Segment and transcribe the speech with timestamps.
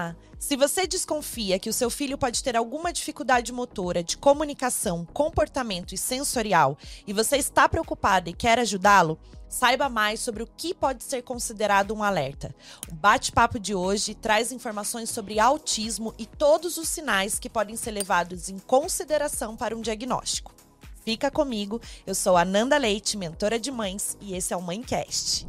[0.00, 0.16] Olá!
[0.38, 5.94] Se você desconfia que o seu filho pode ter alguma dificuldade motora de comunicação, comportamento
[5.94, 11.04] e sensorial e você está preocupada e quer ajudá-lo, saiba mais sobre o que pode
[11.04, 12.54] ser considerado um alerta.
[12.90, 17.90] O bate-papo de hoje traz informações sobre autismo e todos os sinais que podem ser
[17.90, 20.54] levados em consideração para um diagnóstico.
[21.04, 25.46] Fica comigo, eu sou a Nanda Leite, mentora de mães, e esse é o Mãecast.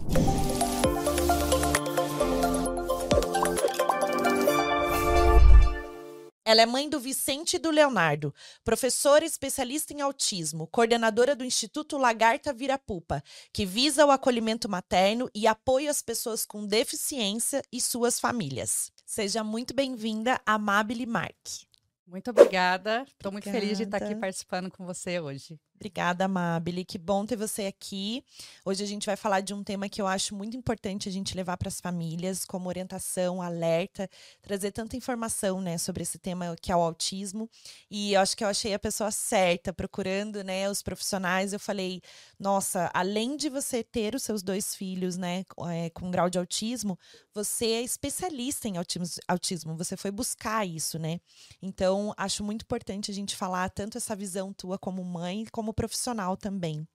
[6.51, 11.97] Ela é mãe do Vicente e do Leonardo, professora especialista em autismo, coordenadora do Instituto
[11.97, 13.23] Lagarta Virapupa,
[13.53, 18.91] que visa o acolhimento materno e apoio às pessoas com deficiência e suas famílias.
[19.05, 21.65] Seja muito bem-vinda, Amabile Marque.
[22.05, 23.05] Muito obrigada.
[23.07, 25.57] Estou muito feliz de estar aqui participando com você hoje.
[25.81, 26.85] Obrigada, Amabile.
[26.85, 28.23] Que bom ter você aqui.
[28.63, 31.35] Hoje a gente vai falar de um tema que eu acho muito importante a gente
[31.35, 34.07] levar para as famílias, como orientação, alerta,
[34.43, 37.49] trazer tanta informação, né, sobre esse tema que é o autismo.
[37.89, 41.51] E eu acho que eu achei a pessoa certa, procurando, né, os profissionais.
[41.51, 41.99] Eu falei,
[42.39, 46.95] nossa, além de você ter os seus dois filhos, né, é, com grau de autismo,
[47.33, 48.75] você é especialista em
[49.27, 49.75] autismo.
[49.77, 51.19] Você foi buscar isso, né?
[51.59, 55.73] Então, acho muito importante a gente falar tanto essa visão tua como mãe, como como
[55.73, 56.87] profissional também.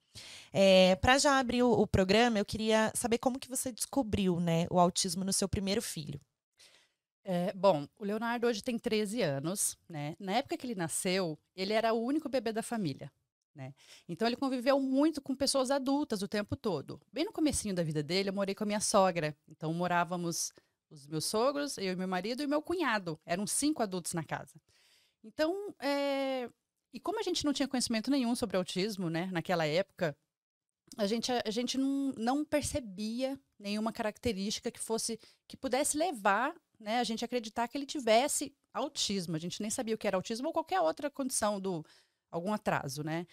[0.53, 4.67] É, para já abrir o, o, programa, eu queria saber como que você descobriu né,
[4.71, 6.21] o autismo no seu primeiro filho.
[7.25, 10.15] É, bom, o Leonardo hoje tem 13 anos, né?
[10.19, 13.11] Na época que ele nasceu, ele era o único bebê da família,
[13.53, 13.75] né?
[14.09, 17.01] Então ele conviveu muito com pessoas adultas o tempo todo.
[17.13, 19.37] Bem no comecinho da vida dele, eu morei com a minha sogra.
[19.49, 20.53] Então morávamos
[20.89, 23.19] os meus sogros, eu e meu marido e meu cunhado.
[23.27, 24.55] Eram cinco adultos na casa.
[25.25, 26.49] Então, é,
[26.93, 30.17] e como a gente não tinha conhecimento nenhum sobre autismo, né, naquela época,
[30.97, 37.01] a gente, a, gente não, não percebia nenhuma característica que fosse que pudesse levar né,
[37.01, 39.37] a gente a acreditar que ele tivesse autismo.
[39.37, 41.85] A gente nem sabia o que era autismo ou qualquer outra condição do
[42.31, 43.27] algum atraso, né?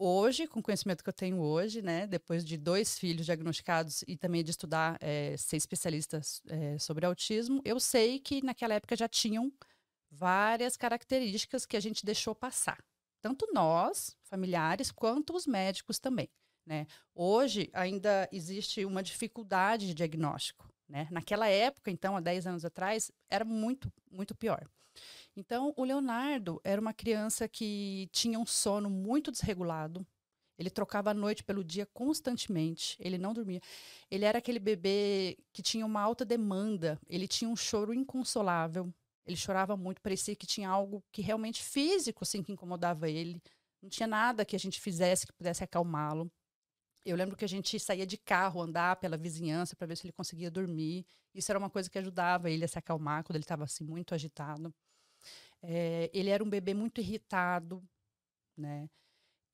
[0.00, 4.16] Hoje, com o conhecimento que eu tenho hoje, né, depois de dois filhos diagnosticados e
[4.16, 9.08] também de estudar, é, ser especialista é, sobre autismo, eu sei que naquela época já
[9.08, 9.52] tinham
[10.08, 12.78] várias características que a gente deixou passar
[13.20, 16.28] tanto nós, familiares, quanto os médicos também.
[16.66, 16.86] Né?
[17.14, 20.68] Hoje ainda existe uma dificuldade de diagnóstico.
[20.88, 21.08] Né?
[21.10, 24.66] Naquela época, então, há 10 anos atrás, era muito, muito pior.
[25.36, 30.06] Então, o Leonardo era uma criança que tinha um sono muito desregulado.
[30.58, 33.60] Ele trocava a noite pelo dia constantemente, ele não dormia.
[34.10, 38.92] Ele era aquele bebê que tinha uma alta demanda, ele tinha um choro inconsolável,
[39.28, 43.42] ele chorava muito, parecia que tinha algo que realmente físico, assim, que incomodava ele.
[43.82, 46.32] Não tinha nada que a gente fizesse que pudesse acalmá-lo.
[47.04, 50.12] Eu lembro que a gente saía de carro, andar pela vizinhança para ver se ele
[50.12, 51.06] conseguia dormir.
[51.34, 54.14] Isso era uma coisa que ajudava ele a se acalmar quando ele estava assim muito
[54.14, 54.74] agitado.
[55.62, 57.82] É, ele era um bebê muito irritado,
[58.56, 58.88] né?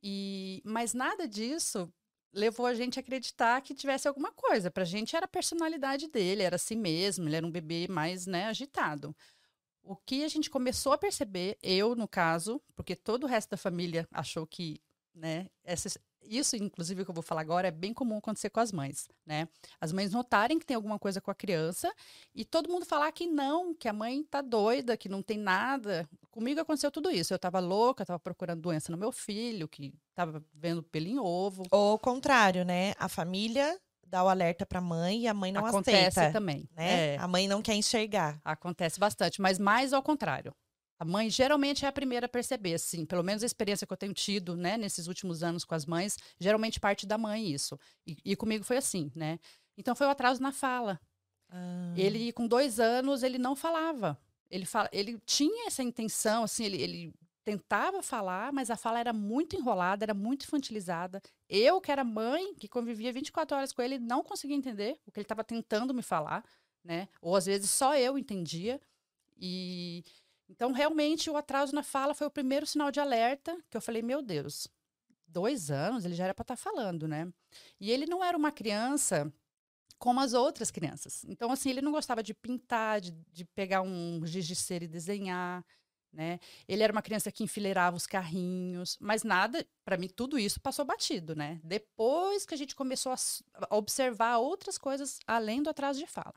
[0.02, 1.92] E mas nada disso
[2.32, 4.70] levou a gente a acreditar que tivesse alguma coisa.
[4.70, 7.28] Para a gente era a personalidade dele, era assim mesmo.
[7.28, 9.16] Ele era um bebê mais né, agitado.
[9.84, 13.56] O que a gente começou a perceber, eu no caso, porque todo o resto da
[13.56, 14.80] família achou que,
[15.14, 15.46] né,
[16.28, 19.48] isso, inclusive, que eu vou falar agora, é bem comum acontecer com as mães, né?
[19.80, 21.92] As mães notarem que tem alguma coisa com a criança
[22.34, 26.08] e todo mundo falar que não, que a mãe tá doida, que não tem nada.
[26.30, 27.32] Comigo aconteceu tudo isso.
[27.32, 31.64] Eu tava louca, tava procurando doença no meu filho, que tava vendo pelo em ovo.
[31.70, 32.94] Ou o contrário, né?
[32.98, 33.78] A família
[34.14, 36.32] dá o alerta para a mãe e a mãe não Acontece aceita.
[36.32, 36.68] também.
[36.76, 37.14] Né?
[37.14, 37.18] É.
[37.18, 38.40] A mãe não quer enxergar.
[38.44, 40.54] Acontece bastante, mas mais ao contrário.
[41.00, 43.96] A mãe geralmente é a primeira a perceber, assim, pelo menos a experiência que eu
[43.96, 47.76] tenho tido, né, nesses últimos anos com as mães, geralmente parte da mãe isso.
[48.06, 49.40] E, e comigo foi assim, né?
[49.76, 51.00] Então foi o atraso na fala.
[51.50, 51.92] Ah.
[51.96, 54.16] Ele, com dois anos, ele não falava.
[54.48, 59.12] Ele, fala, ele tinha essa intenção, assim, ele, ele tentava falar, mas a fala era
[59.12, 61.22] muito enrolada, era muito infantilizada.
[61.48, 65.20] Eu, que era mãe, que convivia 24 horas com ele, não conseguia entender o que
[65.20, 66.44] ele estava tentando me falar,
[66.82, 67.08] né?
[67.20, 68.80] Ou às vezes só eu entendia.
[69.36, 70.02] E
[70.48, 74.02] então realmente o atraso na fala foi o primeiro sinal de alerta que eu falei,
[74.02, 74.68] meu Deus,
[75.26, 77.30] dois anos ele já era para estar tá falando, né?
[77.78, 79.32] E ele não era uma criança
[79.98, 81.24] como as outras crianças.
[81.24, 84.88] Então, assim, ele não gostava de pintar, de, de pegar um giz de cera e
[84.88, 85.64] desenhar.
[86.14, 86.38] Né?
[86.68, 90.84] Ele era uma criança que enfileirava os carrinhos, mas nada, para mim tudo isso passou
[90.84, 91.60] batido, né?
[91.64, 96.34] Depois que a gente começou a observar outras coisas além do atraso de fala.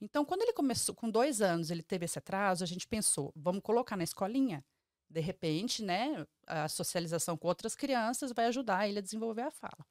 [0.00, 3.62] Então, quando ele começou com dois anos, ele teve esse atraso, a gente pensou, vamos
[3.62, 4.62] colocar na escolinha.
[5.08, 9.86] De repente, né, a socialização com outras crianças vai ajudar ele a desenvolver a fala.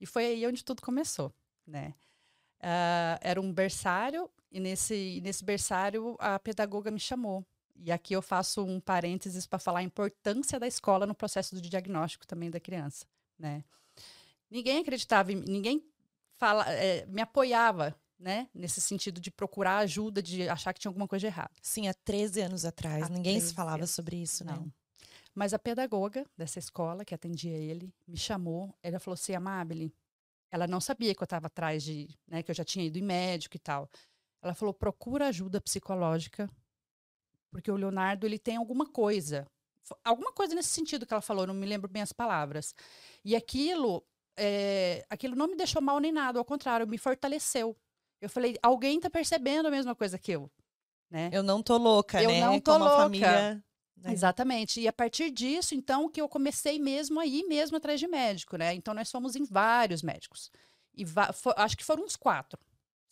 [0.00, 1.30] E foi aí onde tudo começou,
[1.66, 1.94] né?
[2.60, 7.44] Uh, era um berçário, e nesse, nesse berçário a pedagoga me chamou.
[7.78, 11.60] E aqui eu faço um parênteses para falar a importância da escola no processo do
[11.60, 13.06] diagnóstico também da criança,
[13.38, 13.64] né?
[14.50, 15.84] Ninguém acreditava em ninguém
[16.38, 18.48] fala, é, me apoiava, né?
[18.54, 21.50] Nesse sentido de procurar ajuda, de achar que tinha alguma coisa errada.
[21.62, 23.90] Sim, há 13 anos atrás, há ninguém se falava anos.
[23.90, 24.52] sobre isso, né?
[24.52, 24.72] Não.
[25.34, 29.94] Mas a pedagoga dessa escola, que atendia ele, me chamou, ela falou assim, Amabile,
[30.50, 33.02] ela não sabia que eu estava atrás de, né, que eu já tinha ido em
[33.02, 33.90] médico e tal.
[34.42, 36.48] Ela falou: procura ajuda psicológica,
[37.50, 39.46] porque o Leonardo ele tem alguma coisa,
[40.04, 42.74] alguma coisa nesse sentido que ela falou, não me lembro bem as palavras.
[43.24, 44.04] E aquilo,
[44.36, 47.76] é, aquilo não me deixou mal nem nada, ao contrário, me fortaleceu.
[48.20, 50.50] Eu falei: alguém está percebendo a mesma coisa que eu.
[51.10, 51.30] Né?
[51.32, 52.40] Eu não tô louca, eu né?
[52.40, 53.02] não tô Como louca.
[53.02, 53.62] família
[53.96, 54.12] né?
[54.12, 54.80] Exatamente.
[54.80, 58.56] E a partir disso, então, que eu comecei mesmo a ir mesmo atrás de médico,
[58.56, 58.74] né?
[58.74, 60.50] Então, nós fomos em vários médicos.
[60.94, 61.04] E
[61.56, 62.58] acho que foram uns quatro,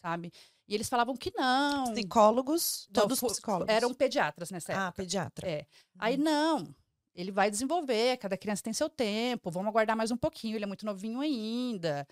[0.05, 0.31] sabe?
[0.69, 1.93] E eles falavam que não.
[1.95, 2.87] Psicólogos?
[2.93, 3.75] Todos não, psicólogos?
[3.75, 4.89] Eram pediatras nessa ah, época.
[4.89, 5.49] Ah, pediatra.
[5.49, 5.59] É.
[5.61, 5.65] Uhum.
[5.99, 6.75] Aí, não.
[7.15, 10.67] Ele vai desenvolver, cada criança tem seu tempo, vamos aguardar mais um pouquinho, ele é
[10.67, 12.07] muito novinho ainda.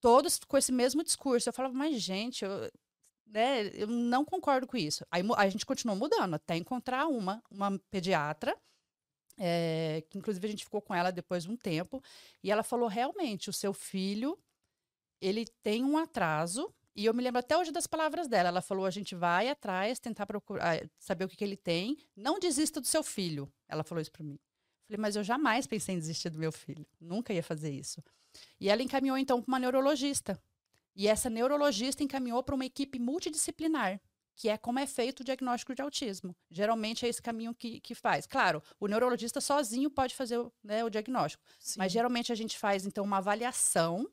[0.00, 1.48] Todos com esse mesmo discurso.
[1.48, 2.70] Eu falava, mas, gente, eu,
[3.26, 5.04] né, eu não concordo com isso.
[5.10, 8.56] Aí a gente continuou mudando até encontrar uma, uma pediatra,
[9.38, 12.02] é, que inclusive a gente ficou com ela depois de um tempo,
[12.42, 14.38] e ela falou realmente o seu filho
[15.20, 18.48] ele tem um atraso e eu me lembro até hoje das palavras dela.
[18.48, 21.96] Ela falou: a gente vai atrás, tentar procurar, saber o que, que ele tem.
[22.16, 23.50] Não desista do seu filho.
[23.68, 24.38] Ela falou isso para mim.
[24.86, 26.84] Falei, mas eu jamais pensei em desistir do meu filho.
[27.00, 28.02] Nunca ia fazer isso.
[28.58, 30.40] E ela encaminhou então para uma neurologista.
[30.96, 34.00] E essa neurologista encaminhou para uma equipe multidisciplinar,
[34.34, 36.34] que é como é feito o diagnóstico de autismo.
[36.50, 38.26] Geralmente é esse caminho que, que faz.
[38.26, 41.78] Claro, o neurologista sozinho pode fazer o, né, o diagnóstico, Sim.
[41.78, 44.10] mas geralmente a gente faz então uma avaliação,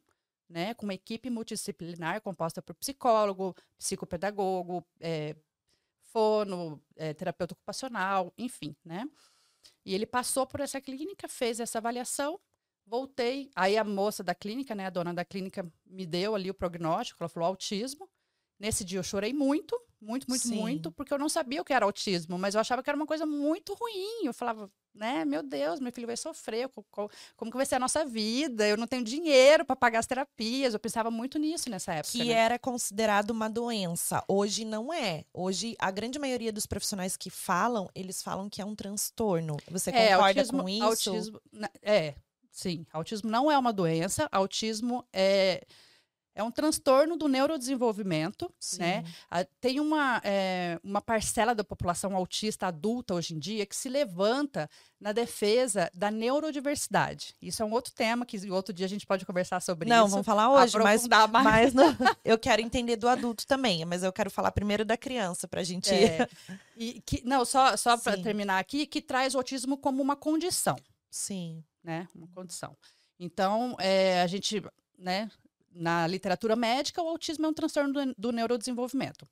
[0.50, 5.36] né, com uma equipe multidisciplinar composta por psicólogo, psicopedagogo, é,
[6.04, 9.06] fono, é, terapeuta ocupacional, enfim, né?
[9.86, 12.40] E ele passou por essa clínica, fez essa avaliação
[12.88, 16.54] Voltei, aí a moça da clínica, né, a dona da clínica, me deu ali o
[16.54, 18.10] prognóstico, ela falou autismo.
[18.59, 20.56] Nesse dia eu chorei muito, muito, muito, Sim.
[20.56, 23.06] muito, porque eu não sabia o que era autismo, mas eu achava que era uma
[23.06, 24.25] coisa muito ruim.
[24.25, 27.80] Eu falava, né, meu Deus, meu filho vai sofrer, como, como que vai ser a
[27.80, 28.68] nossa vida?
[28.68, 30.74] Eu não tenho dinheiro para pagar as terapias.
[30.74, 32.12] Eu pensava muito nisso nessa época.
[32.12, 32.33] Que né?
[32.33, 34.24] era considerado uma doença.
[34.27, 35.24] Hoje não é.
[35.33, 39.57] Hoje, a grande maioria dos profissionais que falam, eles falam que é um transtorno.
[39.69, 41.09] Você é, concorda autismo, com isso?
[41.12, 41.42] Autismo,
[41.81, 42.15] é,
[42.57, 45.63] Sim, autismo não é uma doença, autismo é,
[46.38, 48.80] é um transtorno do neurodesenvolvimento, Sim.
[48.80, 49.04] né?
[49.60, 54.69] Tem uma, é, uma parcela da população autista adulta hoje em dia que se levanta
[55.00, 57.36] na defesa da neurodiversidade.
[57.42, 60.04] Isso é um outro tema que outro dia a gente pode conversar sobre não, isso.
[60.04, 61.31] Não, vamos falar hoje, mas, mais.
[61.31, 65.48] mas não, eu quero entender do adulto também, mas eu quero falar primeiro da criança
[65.48, 65.92] para a gente.
[65.94, 66.28] É,
[66.78, 70.78] e que, não, só, só para terminar aqui, que traz o autismo como uma condição.
[71.10, 72.06] Sim né?
[72.13, 72.75] Uma condição.
[73.18, 74.62] Então, é, a gente,
[75.00, 75.31] né,
[75.78, 79.28] na literatura médica, o autismo é um transtorno do, do neurodesenvolvimento.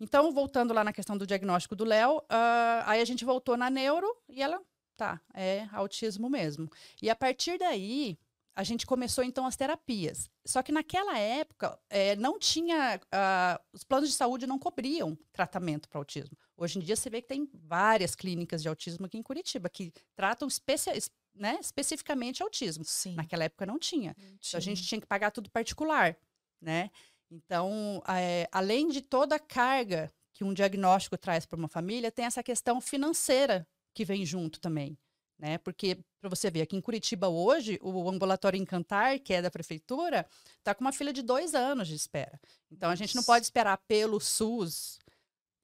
[0.00, 3.70] Então, voltando lá na questão do diagnóstico do Léo, uh, aí a gente voltou na
[3.70, 4.60] neuro e ela,
[4.96, 6.70] tá, é autismo mesmo.
[7.00, 8.18] E a partir daí,
[8.54, 10.30] a gente começou então as terapias.
[10.44, 12.98] Só que naquela época é, não tinha.
[13.04, 16.36] Uh, os planos de saúde não cobriam tratamento para autismo.
[16.56, 19.92] Hoje em dia você vê que tem várias clínicas de autismo aqui em Curitiba que
[20.14, 22.84] tratam especialistas né, especificamente autismo.
[22.84, 23.14] Sim.
[23.14, 24.14] Naquela época não tinha.
[24.18, 24.38] não tinha.
[24.48, 26.16] Então a gente tinha que pagar tudo particular,
[26.60, 26.90] né?
[27.30, 32.24] Então, é, além de toda a carga que um diagnóstico traz para uma família, tem
[32.24, 34.98] essa questão financeira que vem junto também,
[35.38, 35.58] né?
[35.58, 40.26] Porque para você ver aqui em Curitiba hoje, o ambulatório Encantar, que é da prefeitura,
[40.58, 42.38] está com uma fila de dois anos de espera.
[42.70, 44.98] Então a gente não pode esperar pelo SUS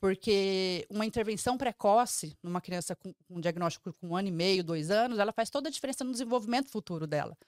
[0.03, 4.91] porque uma intervenção precoce numa criança com um diagnóstico com um ano e meio, dois
[4.91, 7.39] anos, ela faz toda a diferença no desenvolvimento futuro dela.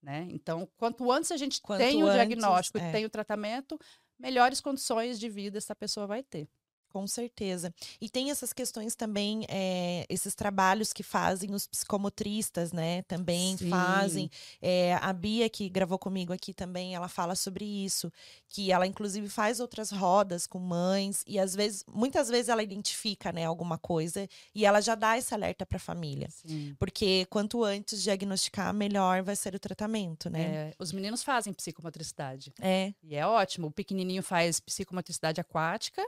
[0.00, 0.28] Né?
[0.30, 2.88] Então, quanto antes a gente quanto tem o diagnóstico é.
[2.88, 3.76] e tem o tratamento,
[4.16, 6.48] melhores condições de vida essa pessoa vai ter.
[6.94, 7.74] Com certeza.
[8.00, 13.02] E tem essas questões também, é, esses trabalhos que fazem os psicomotristas, né?
[13.02, 13.68] Também Sim.
[13.68, 14.30] fazem.
[14.62, 18.12] É, a Bia, que gravou comigo aqui também, ela fala sobre isso.
[18.48, 21.24] Que ela, inclusive, faz outras rodas com mães.
[21.26, 25.34] E às vezes, muitas vezes ela identifica, né, alguma coisa e ela já dá esse
[25.34, 26.28] alerta para a família.
[26.30, 26.76] Sim.
[26.78, 30.42] Porque quanto antes diagnosticar, melhor vai ser o tratamento, né?
[30.42, 32.54] É, os meninos fazem psicomotricidade.
[32.60, 32.94] É.
[33.02, 33.66] E é ótimo.
[33.66, 36.06] O pequenininho faz psicomotricidade aquática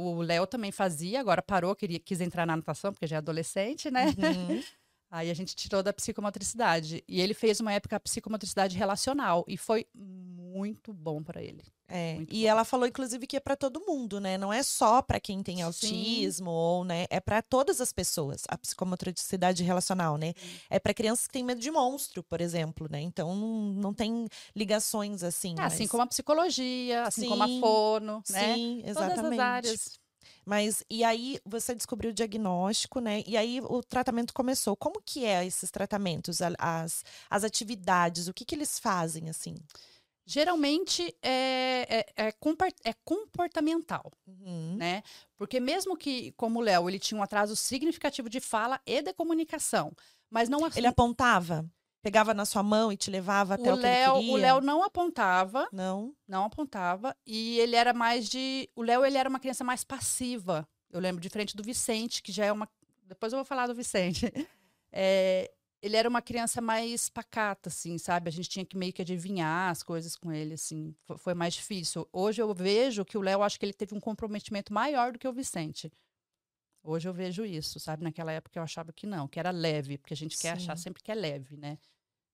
[0.00, 3.90] o Léo também fazia, agora parou, queria, quis entrar na natação, porque já é adolescente,
[3.90, 4.06] né?
[4.06, 4.62] Uhum.
[5.10, 7.02] Aí a gente tirou da psicomotricidade.
[7.08, 9.44] E ele fez uma época psicomotricidade relacional.
[9.48, 11.62] E foi muito bom para ele.
[11.90, 12.48] É, Muito e bom.
[12.48, 14.36] ela falou, inclusive, que é para todo mundo, né?
[14.36, 15.62] Não é só para quem tem Sim.
[15.62, 17.06] autismo ou, né?
[17.08, 20.34] É para todas as pessoas, a psicomotricidade relacional, né?
[20.68, 23.00] É para crianças que têm medo de monstro, por exemplo, né?
[23.00, 25.54] Então não, não tem ligações assim.
[25.58, 28.54] É, assim mas- como a psicologia, assim como a Sim, fono, né?
[28.54, 29.40] Sim, Todas as exatamente.
[29.40, 29.98] áreas.
[30.48, 33.22] Mas e aí você descobriu o diagnóstico, né?
[33.26, 34.74] E aí o tratamento começou.
[34.74, 39.54] Como que é esses tratamentos, as, as atividades, o que que eles fazem assim?
[40.24, 42.32] Geralmente é, é, é
[42.84, 44.76] é comportamental, Uhum.
[44.76, 45.02] né?
[45.36, 49.12] Porque mesmo que, como o Léo, ele tinha um atraso significativo de fala e de
[49.12, 49.92] comunicação,
[50.30, 50.78] mas não assim.
[50.80, 51.70] Ele apontava,
[52.08, 54.32] pegava na sua mão e te levava até o o, que ele Léo, queria.
[54.32, 56.14] o Léo não apontava, não.
[56.26, 58.68] não apontava, e ele era mais de.
[58.74, 60.66] O Léo, ele era uma criança mais passiva.
[60.90, 62.68] Eu lembro, diferente do Vicente, que já é uma.
[63.06, 64.26] Depois eu vou falar do Vicente.
[64.90, 65.50] É,
[65.82, 68.26] ele era uma criança mais pacata, assim, sabe?
[68.30, 70.94] A gente tinha que meio que adivinhar as coisas com ele, assim.
[71.04, 72.08] Fo- Foi mais difícil.
[72.10, 75.28] Hoje eu vejo que o Léo, acho que ele teve um comprometimento maior do que
[75.28, 75.92] o Vicente.
[76.82, 78.02] Hoje eu vejo isso, sabe?
[78.02, 80.84] Naquela época eu achava que não, que era leve, porque a gente quer achar Sim.
[80.84, 81.76] sempre que é leve, né?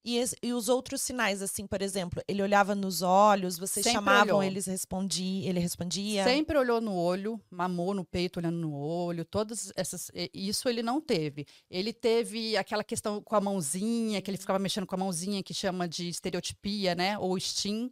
[0.04, 4.36] E, e os outros sinais, assim, por exemplo, ele olhava nos olhos, vocês Sempre chamavam,
[4.36, 4.42] olhou.
[4.42, 6.24] eles respondiam, ele respondia.
[6.24, 10.10] Sempre olhou no olho, mamou no peito olhando no olho, todas essas.
[10.34, 11.46] Isso ele não teve.
[11.70, 15.54] Ele teve aquela questão com a mãozinha, que ele ficava mexendo com a mãozinha, que
[15.54, 17.18] chama de estereotipia, né?
[17.18, 17.88] Ou STEAM.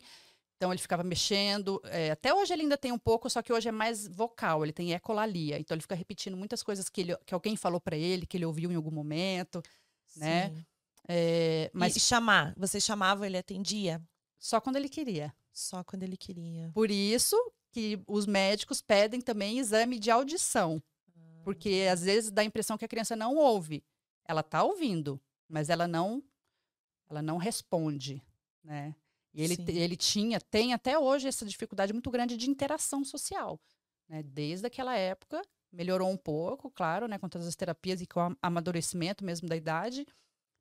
[0.58, 1.80] Então ele ficava mexendo.
[1.86, 4.72] é, até hoje ele ainda tem um pouco, só que hoje é mais vocal, ele
[4.72, 5.58] tem ecolalia.
[5.58, 8.44] Então ele fica repetindo muitas coisas que, ele, que alguém falou para ele, que ele
[8.44, 9.62] ouviu em algum momento.
[10.16, 10.52] né?
[11.08, 14.00] É, Mas e chamar, vocês chamavam, ele atendia?
[14.38, 15.32] só quando ele queria.
[15.52, 16.70] Só quando ele queria.
[16.74, 17.36] Por isso
[17.70, 20.82] que os médicos pedem também exame de audição.
[21.44, 23.84] Porque às vezes dá a impressão que a criança não ouve.
[24.24, 26.22] Ela está ouvindo, mas ela não
[27.10, 28.22] ela não responde,
[28.64, 28.94] né?
[29.34, 29.64] E ele, Sim.
[29.68, 33.60] ele tinha, tem até hoje essa dificuldade muito grande de interação social.
[34.08, 34.22] Né?
[34.22, 37.18] Desde aquela época, melhorou um pouco, claro, né?
[37.18, 40.06] Com todas as terapias e com o am- amadurecimento mesmo da idade,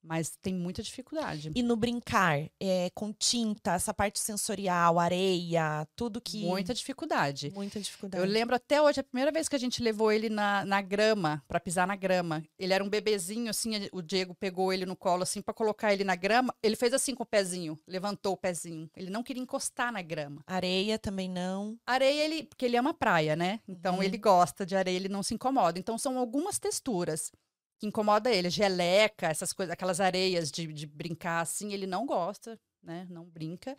[0.03, 1.51] mas tem muita dificuldade.
[1.55, 6.43] E no brincar, é, com tinta, essa parte sensorial, areia, tudo que.
[6.46, 7.51] Muita dificuldade.
[7.53, 8.24] Muita dificuldade.
[8.24, 11.43] Eu lembro até hoje, a primeira vez que a gente levou ele na, na grama,
[11.48, 12.43] para pisar na grama.
[12.58, 16.03] Ele era um bebezinho, assim, o Diego pegou ele no colo, assim, para colocar ele
[16.03, 16.53] na grama.
[16.63, 18.89] Ele fez assim com o pezinho, levantou o pezinho.
[18.96, 20.43] Ele não queria encostar na grama.
[20.48, 21.77] Areia também não.
[21.86, 23.60] Areia, ele, porque ele ama praia, né?
[23.67, 24.03] Então Uhum.
[24.03, 25.77] ele gosta de areia, ele não se incomoda.
[25.79, 27.31] Então são algumas texturas
[27.82, 28.50] que incomodam ele.
[28.50, 33.08] Geleca, essas coisas, aquelas areias de, de brincar assim, ele não gosta, né?
[33.10, 33.76] Não brinca.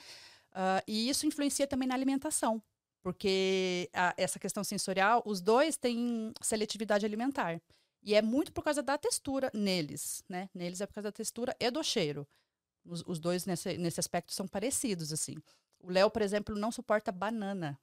[0.53, 2.63] Ah, e isso influencia também na alimentação.
[3.03, 7.61] Porque a- essa questão sensorial, os dois têm seletividade alimentar.
[8.03, 10.51] E é muito por causa da textura neles, né?
[10.55, 12.27] Neles é por causa da textura e do cheiro.
[12.85, 15.37] Os, os dois nesse, nesse aspecto são parecidos, assim.
[15.81, 17.79] O Léo, por exemplo, não suporta banana.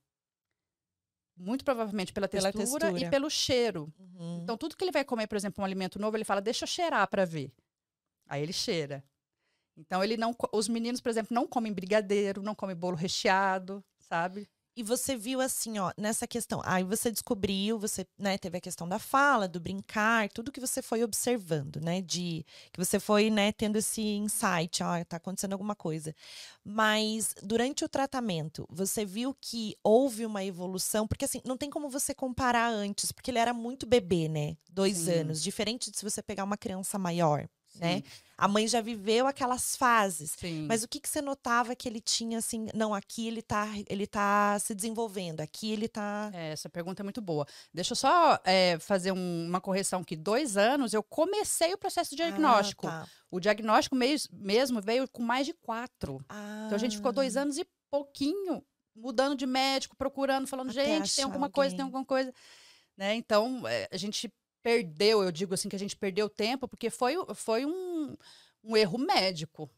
[1.39, 3.07] Muito provavelmente pela Pela textura, textura.
[3.07, 3.91] e pelo cheiro.
[3.97, 4.41] Uhum.
[4.43, 6.67] Então, tudo que ele vai comer, por exemplo, um alimento novo, ele fala, deixa eu
[6.67, 7.51] cheirar para ver.
[8.27, 9.03] Aí ele cheira.
[9.77, 10.35] Então, ele não.
[10.51, 14.49] Os meninos, por exemplo, não comem brigadeiro, não comem bolo recheado, sabe?
[14.75, 16.61] E você viu assim, ó, nessa questão.
[16.63, 20.81] Aí você descobriu, você, né, teve a questão da fala, do brincar, tudo que você
[20.81, 25.75] foi observando, né, de que você foi, né, tendo esse insight, ó, tá acontecendo alguma
[25.75, 26.15] coisa.
[26.63, 31.89] Mas durante o tratamento, você viu que houve uma evolução, porque assim, não tem como
[31.89, 34.55] você comparar antes, porque ele era muito bebê, né?
[34.71, 35.11] Dois Sim.
[35.11, 37.49] anos, diferente de se você pegar uma criança maior,
[37.79, 37.97] né?
[37.97, 38.03] Sim,
[38.37, 40.31] A mãe já viveu aquelas fases.
[40.39, 40.65] Sim.
[40.67, 44.07] Mas o que, que você notava que ele tinha assim, não, aqui ele tá, ele
[44.07, 46.29] tá se desenvolvendo, aqui ele tá.
[46.33, 47.45] É, essa pergunta é muito boa.
[47.73, 52.11] Deixa eu só é, fazer um- uma correção que dois anos eu comecei o processo
[52.11, 52.87] de diagnóstico.
[52.87, 53.07] Ah, tá.
[53.29, 56.23] O diagnóstico mes- mesmo veio com mais de quatro.
[56.65, 58.63] Então a gente ficou dois Ah, anos e pouquinho
[58.95, 61.85] mudando de médico, procurando, falando, Até gente, tem alguma coisa, tem alguém.
[61.99, 62.33] alguma coisa.
[62.97, 63.15] Né?
[63.15, 64.29] Então, é, a gente
[64.63, 68.15] perdeu, eu digo assim, que a gente perdeu tempo, porque foi, foi um,
[68.63, 69.69] um erro médico.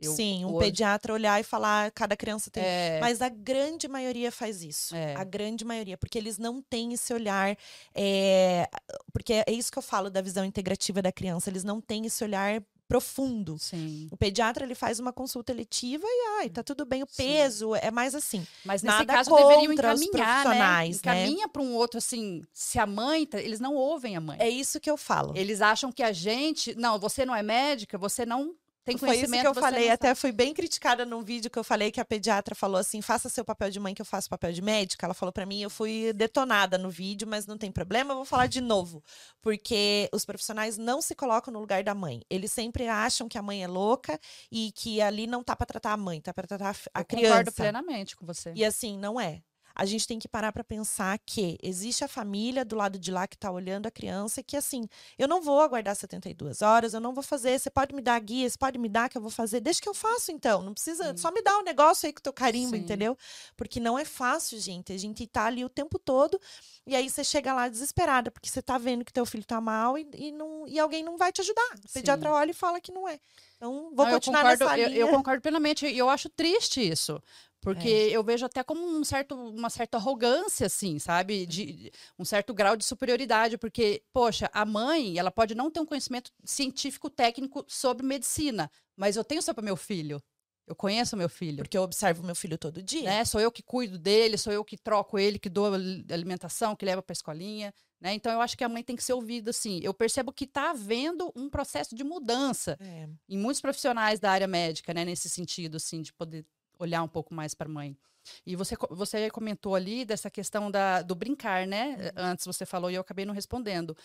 [0.00, 2.62] Eu- Sim, um hoje- pediatra olhar e falar, cada criança tem.
[2.62, 4.94] É, Mas a grande maioria faz isso.
[4.94, 5.14] É.
[5.14, 7.56] A grande maioria, porque eles não têm esse olhar.
[7.94, 8.68] é,
[9.10, 12.22] Porque é isso que eu falo da visão integrativa da criança, eles não têm esse
[12.22, 13.58] olhar profundo.
[13.58, 14.08] sim.
[14.10, 17.02] O pediatra ele faz uma consulta letiva e ai, tá tudo bem.
[17.02, 17.22] O Sim.
[17.24, 18.46] peso é mais assim.
[18.64, 20.58] Mas nesse Nada caso deveriam encaminhar, né?
[20.58, 20.86] né?
[20.88, 24.36] Encaminha para um outro assim, se a mãe, tá- eles não ouvem a mãe.
[24.40, 25.32] É isso que eu falo.
[25.36, 28.54] Eles acham que a gente, não, você não é médica, você não
[28.86, 31.90] tem Foi isso que eu falei, até fui bem criticada num vídeo que eu falei
[31.90, 34.62] que a pediatra falou assim: faça seu papel de mãe, que eu faço papel de
[34.62, 35.04] médica.
[35.04, 38.24] Ela falou pra mim, eu fui detonada no vídeo, mas não tem problema, eu vou
[38.24, 39.02] falar de novo.
[39.42, 42.22] Porque os profissionais não se colocam no lugar da mãe.
[42.30, 44.20] Eles sempre acham que a mãe é louca
[44.52, 47.28] e que ali não tá pra tratar a mãe, tá pra tratar a Eu criança.
[47.28, 48.52] concordo plenamente com você.
[48.54, 49.42] E assim, não é.
[49.78, 53.26] A gente tem que parar para pensar que existe a família do lado de lá
[53.26, 57.00] que está olhando a criança e que assim, eu não vou aguardar 72 horas, eu
[57.00, 59.30] não vou fazer, você pode me dar guia, você pode me dar que eu vou
[59.30, 61.16] fazer, deixa que eu faço então, não precisa, Sim.
[61.18, 62.82] só me dá o negócio aí com o teu carimbo, Sim.
[62.82, 63.18] entendeu?
[63.54, 66.40] Porque não é fácil, gente, a gente tá ali o tempo todo
[66.86, 69.98] e aí você chega lá desesperada, porque você tá vendo que teu filho tá mal
[69.98, 71.74] e, e, não, e alguém não vai te ajudar.
[71.84, 73.20] O pediatra olha e fala que não é.
[73.56, 75.00] Então, vou Não, eu continuar concordo, nessa eu, linha.
[75.00, 75.86] eu concordo plenamente.
[75.86, 77.20] E eu acho triste isso.
[77.60, 78.10] Porque É.
[78.10, 81.46] eu vejo até como um certo, uma certa arrogância, assim, sabe?
[81.46, 83.56] De, de- um certo grau de superioridade.
[83.58, 88.70] Porque, poxa, a mãe, ela pode não ter um conhecimento científico, técnico sobre medicina.
[88.96, 90.22] Mas eu tenho só para meu filho.
[90.66, 91.58] Eu conheço meu filho.
[91.58, 93.04] Porque eu observo meu filho todo dia.
[93.04, 93.24] né?
[93.24, 96.84] Sou eu que cuido dele, sou eu que troco ele, que dou ali- alimentação, que
[96.84, 98.12] leva para escolinha, né?
[98.14, 99.78] Então eu acho que a mãe tem que ser ouvida assim.
[99.82, 103.08] Eu percebo que está havendo um processo de mudança É.
[103.28, 106.44] em muitos profissionais da área médica, né, nesse sentido assim, de poder
[106.78, 107.96] olhar um pouco mais para a mãe.
[108.44, 112.10] E você, você comentou ali dessa questão da, do brincar, né?
[112.16, 113.96] Antes você falou e eu acabei não respondendo.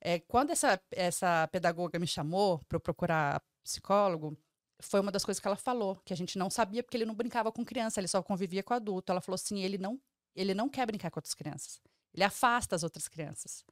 [0.00, 4.36] É, quando essa, essa pedagoga me chamou para procurar psicólogo,
[4.80, 7.14] foi uma das coisas que ela falou, que a gente não sabia porque ele não
[7.14, 9.10] brincava com criança, ele só convivia com adulto.
[9.10, 10.00] Ela falou assim, ele não,
[10.34, 11.80] ele não quer brincar com outras crianças.
[12.12, 13.64] Ele afasta as outras crianças.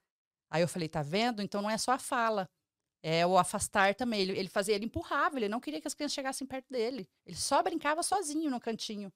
[0.50, 1.42] Aí eu falei, tá vendo?
[1.42, 2.49] Então não é só a fala,
[3.02, 4.20] é o afastar também.
[4.20, 7.08] Ele, ele fazia, ele empurrava, ele não queria que as crianças chegassem perto dele.
[7.26, 9.12] Ele só brincava sozinho no cantinho.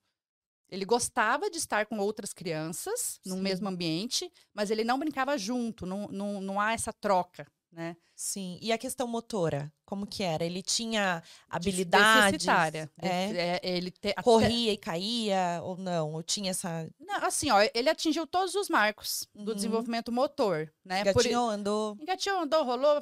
[0.70, 3.40] Ele gostava de estar com outras crianças no Sim.
[3.40, 7.96] mesmo ambiente, mas ele não brincava junto, não, não, não há essa troca, né?
[8.14, 8.58] Sim.
[8.60, 10.44] E a questão motora, como que era?
[10.44, 12.32] Ele tinha habilidades?
[12.32, 12.90] Deficitária.
[13.00, 13.08] É.
[13.08, 16.12] É, ele te, Corria e caía ou não?
[16.14, 16.88] Ou tinha essa.
[16.98, 19.54] Não, assim, ó, ele atingiu todos os marcos do Uhum.
[19.56, 21.04] desenvolvimento motor, né?
[21.12, 21.96] Por- Gatinhou, andou.
[22.00, 23.00] Engatinhou, andou, rolou,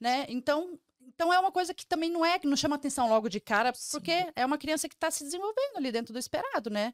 [0.00, 0.26] né?
[0.28, 3.40] Então, então é uma coisa que também não é que não chama atenção logo de
[3.40, 3.90] cara, Sim.
[3.92, 6.92] porque é uma criança que está se desenvolvendo ali dentro do esperado, né?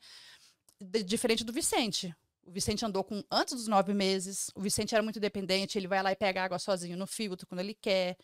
[0.81, 2.15] De- diferente do Vicente.
[2.47, 4.51] O Vicente andou com antes dos nove meses.
[4.55, 5.79] O Vicente era muito dependente.
[5.79, 8.17] Ele vai lá e pega água sozinho no filtro quando ele quer.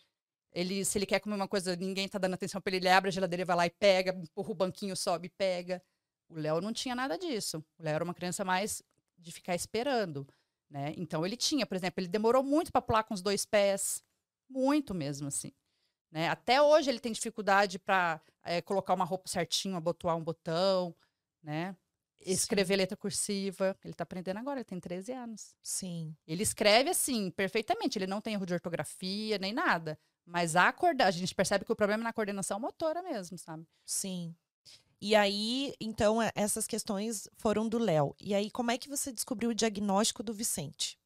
[0.53, 3.07] Ele, se ele quer comer uma coisa, ninguém tá dando atenção para ele, ele abre
[3.07, 5.81] a geladeira, vai lá e pega, empurra o banquinho, sobe e pega.
[6.27, 7.63] O Léo não tinha nada disso.
[7.79, 8.83] O Léo era uma criança mais
[9.17, 10.27] de ficar esperando,
[10.69, 10.93] né?
[10.97, 14.03] Então ele tinha, por exemplo, ele demorou muito para pular com os dois pés,
[14.49, 15.53] muito mesmo assim.
[16.11, 16.27] Né?
[16.27, 18.19] Até hoje ele tem dificuldade para
[18.65, 20.93] colocar uma roupa certinho, abotoar um botão,
[21.41, 21.77] né?
[22.25, 23.77] Escrever letra cursiva.
[23.83, 25.55] Ele está aprendendo agora, ele tem 13 anos.
[25.61, 26.15] Sim.
[26.27, 27.97] Ele escreve assim, perfeitamente.
[27.97, 29.99] Ele não tem erro de ortografia, nem nada.
[30.25, 33.65] Mas a, coorda- a gente percebe que o problema é na coordenação motora mesmo, sabe?
[33.85, 34.35] Sim.
[35.01, 38.15] E aí, então, é- essas questões foram do Léo.
[38.19, 40.99] E aí, como é que você descobriu o diagnóstico do Vicente?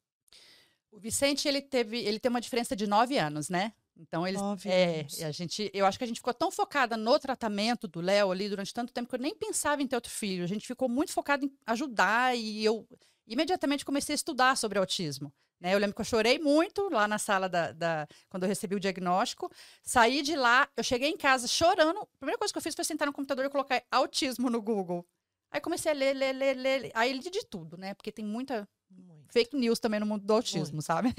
[0.92, 3.74] O Vicente, ele teve, ele tem uma diferença de nove anos, né?
[3.98, 7.18] Então ele Nove é, a gente, eu acho que a gente ficou tão focada no
[7.18, 10.44] tratamento do Léo ali durante tanto tempo que eu nem pensava em ter outro filho.
[10.44, 12.88] A gente ficou muito focado em ajudar e eu
[13.26, 15.34] imediatamente comecei a estudar sobre autismo.
[15.60, 15.74] Né?
[15.74, 18.80] Eu lembro que eu chorei muito lá na sala da, da- quando eu recebi o
[18.80, 19.50] diagnóstico.
[19.82, 22.00] Saí de lá, eu cheguei em casa chorando.
[22.02, 25.08] A primeira coisa que eu fiz foi sentar no computador e colocar autismo no Google.
[25.50, 26.82] Aí comecei a ler, ler, ler, ler.
[26.82, 26.92] ler.
[26.94, 27.94] Aí li de tudo, né?
[27.94, 29.32] Porque tem muita Muito.
[29.32, 31.14] fake news também no mundo do autismo, sabe?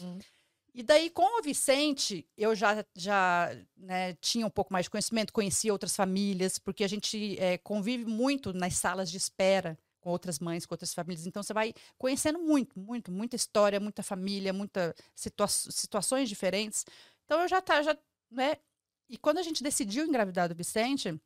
[0.00, 0.18] Uhum.
[0.74, 5.32] E daí, com o Vicente, eu já, já né, tinha um pouco mais de conhecimento,
[5.32, 10.40] conhecia outras famílias, porque a gente eh, convive muito nas salas de espera com outras
[10.40, 11.26] mães, com outras famílias.
[11.26, 16.84] Então, você vai conhecendo muito, muito, muita história, muita família, muitas situa situações diferentes.
[17.24, 17.96] Então, eu já tá, já,
[18.28, 18.56] né?
[19.08, 21.20] E quando a gente decidiu engravidar do Vicente,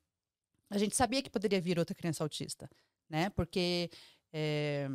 [0.68, 2.68] a gente sabia que poderia vir outra criança autista,
[3.08, 3.30] né?
[3.30, 3.90] Porque
[4.30, 4.90] eh,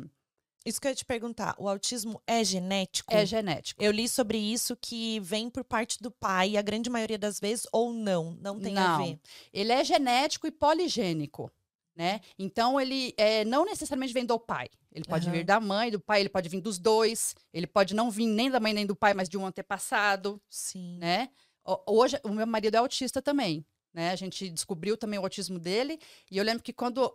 [0.64, 1.54] Isso que eu ia te perguntar.
[1.58, 3.12] O autismo é genético?
[3.12, 3.82] é genético.
[3.82, 7.66] Eu li sobre isso que vem por parte do pai, a grande maioria das vezes,
[7.72, 8.32] ou não.
[8.40, 9.04] Não tem a Não.
[9.04, 9.20] ver.
[9.52, 11.50] Ele é genético e poligênico,
[11.94, 12.20] né?
[12.38, 14.68] Então ele é, não necessariamente vem do pai.
[14.90, 15.36] Ele pode Aham.
[15.38, 17.34] vir da mãe, do pai, ele pode vir dos dois.
[17.52, 20.98] Ele pode não vir nem da mãe nem do pai, mas de um antepassado, Sim.
[20.98, 21.28] né?
[21.66, 24.10] Ho- Hoje o meu marido é autista também, né?
[24.12, 25.98] A gente descobriu também o autismo dele
[26.30, 27.12] e eu lembro que quando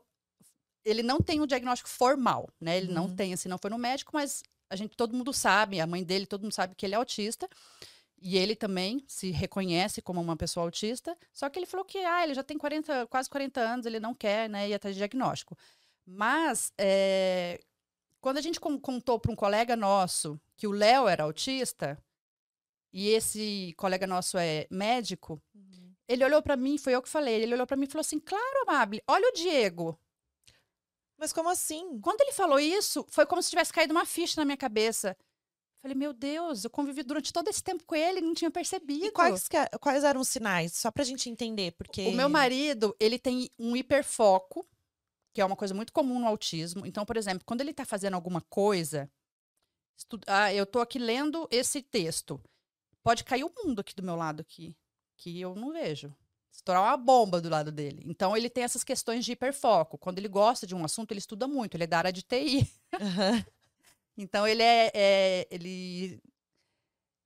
[0.85, 2.77] ele não tem um diagnóstico formal, né?
[2.77, 3.15] Ele não Uhum.
[3.15, 6.25] tem, assim, não foi no médico, mas a gente todo mundo sabe, a mãe dele,
[6.25, 7.47] todo mundo sabe que ele é autista.
[8.21, 12.23] E ele também se reconhece como uma pessoa autista, só que ele falou que ah,
[12.23, 15.57] ele já tem 40, quase 40 anos, ele não quer né, ir atrás de diagnóstico.
[16.05, 17.59] Mas eh,
[18.21, 21.97] quando a gente con- contou para um colega nosso que o Léo era autista,
[22.91, 25.93] e esse colega nosso é médico, Uhum.
[26.07, 28.19] ele olhou para mim, foi eu que falei, ele olhou para mim e falou assim:
[28.19, 29.97] "Claro, Amable, olha o Diego".
[31.19, 31.99] Mas como assim?
[31.99, 35.17] Quando ele falou isso, foi como se tivesse caído uma ficha na minha cabeça.
[35.81, 39.05] Falei, meu Deus, eu convivi durante todo esse tempo com ele e não tinha percebido.
[39.05, 40.73] E quais, é, quais eram os sinais?
[40.73, 42.07] Só pra gente entender, porque...
[42.07, 44.65] O meu marido, ele tem um hiperfoco,
[45.33, 46.85] que é uma coisa muito comum no autismo.
[46.85, 49.09] Então, por exemplo, quando ele tá fazendo alguma coisa,
[49.97, 50.19] estu...
[50.27, 52.41] ah, eu tô aqui lendo esse texto.
[53.01, 54.75] Pode cair o mundo aqui do meu lado aqui,
[55.15, 56.13] que eu não vejo.
[56.59, 58.03] Estourar uma bomba do lado dele.
[58.05, 59.97] Então, ele tem essas questões de hiperfoco.
[59.97, 61.75] Quando ele gosta de um assunto, ele estuda muito.
[61.75, 62.69] Ele é da área de TI.
[62.99, 63.45] Aham.
[64.21, 66.21] Então ele é, é- ele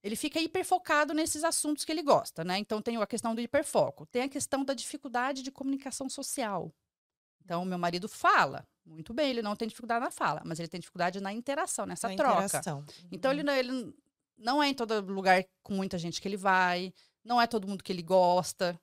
[0.04, 2.60] ele fica hiperfocado nesses assuntos que ele gosta, né?
[2.60, 6.72] Então tem a questão do hiperfoco, tem a questão da dificuldade de comunicação social.
[7.44, 10.80] Então meu marido fala muito bem, ele não tem dificuldade na fala, mas ele tem
[10.80, 12.46] dificuldade na interação, nessa Na troca.
[12.46, 12.86] interação.
[13.12, 13.96] Então ele não, ele
[14.38, 16.94] não é em todo lugar com muita gente que ele vai,
[17.24, 18.80] não é todo mundo que ele gosta.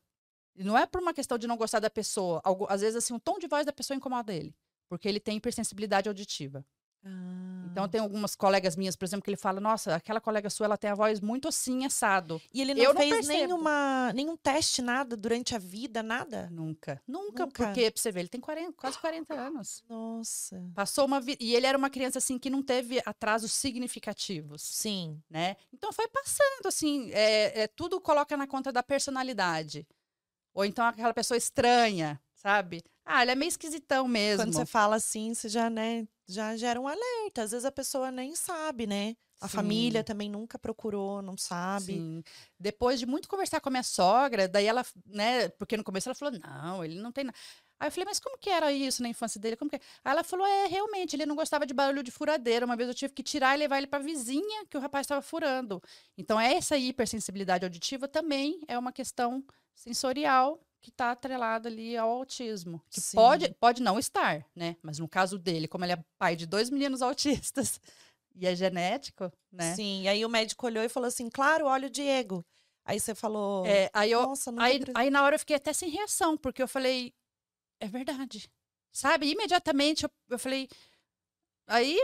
[0.57, 2.41] E não é por uma questão de não gostar da pessoa.
[2.45, 4.55] algo- às vezes assim o tom de voz da pessoa incomoda ele,
[4.89, 6.65] porque ele tem hipersensibilidade auditiva.
[7.03, 7.65] Ah.
[7.71, 10.77] Então tem algumas colegas minhas, por exemplo, que ele fala: "Nossa, aquela colega sua, ela
[10.77, 12.43] tem a voz muito assim assado".
[12.53, 13.39] E ele não eu não fez percebo.
[13.39, 16.51] nenhuma, nenhum teste, nada, durante a vida, nada?
[16.53, 17.01] Nunca.
[17.09, 17.65] Nunca, Nunca.
[17.65, 19.83] porque pra você ver, ele tem 40, quase 40 anos.
[19.89, 20.63] Nossa.
[20.75, 25.23] Passou uma vida e ele era uma criança assim que não teve atrasos significativos, Sim.
[25.31, 25.57] né?
[25.73, 29.87] Então foi passando assim, é, é, tudo coloca na conta da personalidade.
[30.61, 32.83] Ou então aquela pessoa estranha, sabe?
[33.05, 34.45] Ah, ele é meio esquisitão mesmo.
[34.45, 37.43] Quando você fala assim, você já, né, já gera um alerta.
[37.43, 39.17] Às vezes a pessoa nem sabe, né?
[39.41, 39.57] A Sim.
[39.57, 41.95] família também nunca procurou, não sabe.
[41.95, 42.23] Sim.
[42.59, 46.15] Depois de muito conversar com a minha sogra, daí ela, né, porque no começo ela
[46.15, 47.37] falou, não, ele não tem nada.
[47.81, 49.57] Aí eu falei, mas como que era isso na infância dele?
[49.57, 49.81] Como que é?
[50.05, 52.67] Aí ela falou, é, realmente, ele não gostava de barulho de furadeira.
[52.67, 55.05] Uma vez eu tive que tirar e levar ele para a vizinha que o rapaz
[55.05, 55.83] estava furando.
[56.19, 59.43] Então, essa hipersensibilidade auditiva também é uma questão
[59.75, 62.83] sensorial que está atrelada ali ao autismo.
[62.89, 63.17] Que Sim.
[63.17, 64.77] pode, pode não estar, né?
[64.83, 67.81] Mas no caso dele, como ele é pai de dois meninos autistas
[68.35, 69.75] e é genético, né?
[69.75, 70.03] Sim.
[70.03, 72.45] E aí o médico olhou e falou assim: claro, olha o Diego.
[72.85, 73.67] Aí você falou.
[73.67, 76.63] É, aí eu, Nossa, não Aí, aí na hora eu fiquei até sem reação, porque
[76.63, 77.15] eu falei,
[77.79, 78.51] é verdade.
[78.91, 79.31] Sabe?
[79.31, 80.69] Imediatamente eu, eu falei.
[81.67, 81.97] Aí,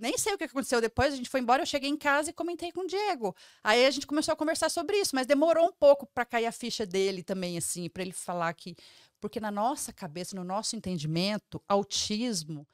[0.00, 2.32] nem sei o que aconteceu depois, a gente foi embora, eu cheguei em casa e
[2.32, 3.34] comentei com o Diego.
[3.62, 6.52] Aí a gente começou a conversar sobre isso, mas demorou um pouco para cair a
[6.52, 8.76] ficha dele também, assim, para ele falar que.
[9.20, 12.66] Porque na nossa cabeça, no nosso entendimento, autismo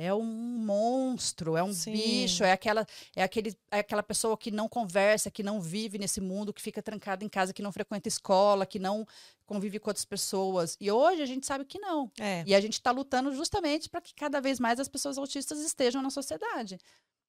[0.00, 1.90] é um monstro, é um Sim.
[1.90, 6.20] bicho, é aquela, é, aquele, é aquela pessoa que não conversa, que não vive nesse
[6.20, 9.04] mundo, que fica trancada em casa, que não frequenta escola, que não
[9.44, 10.76] convive com outras pessoas.
[10.80, 12.12] E hoje a gente sabe que não.
[12.20, 12.44] É.
[12.46, 16.00] E a gente está lutando justamente para que cada vez mais as pessoas autistas estejam
[16.00, 16.78] na sociedade.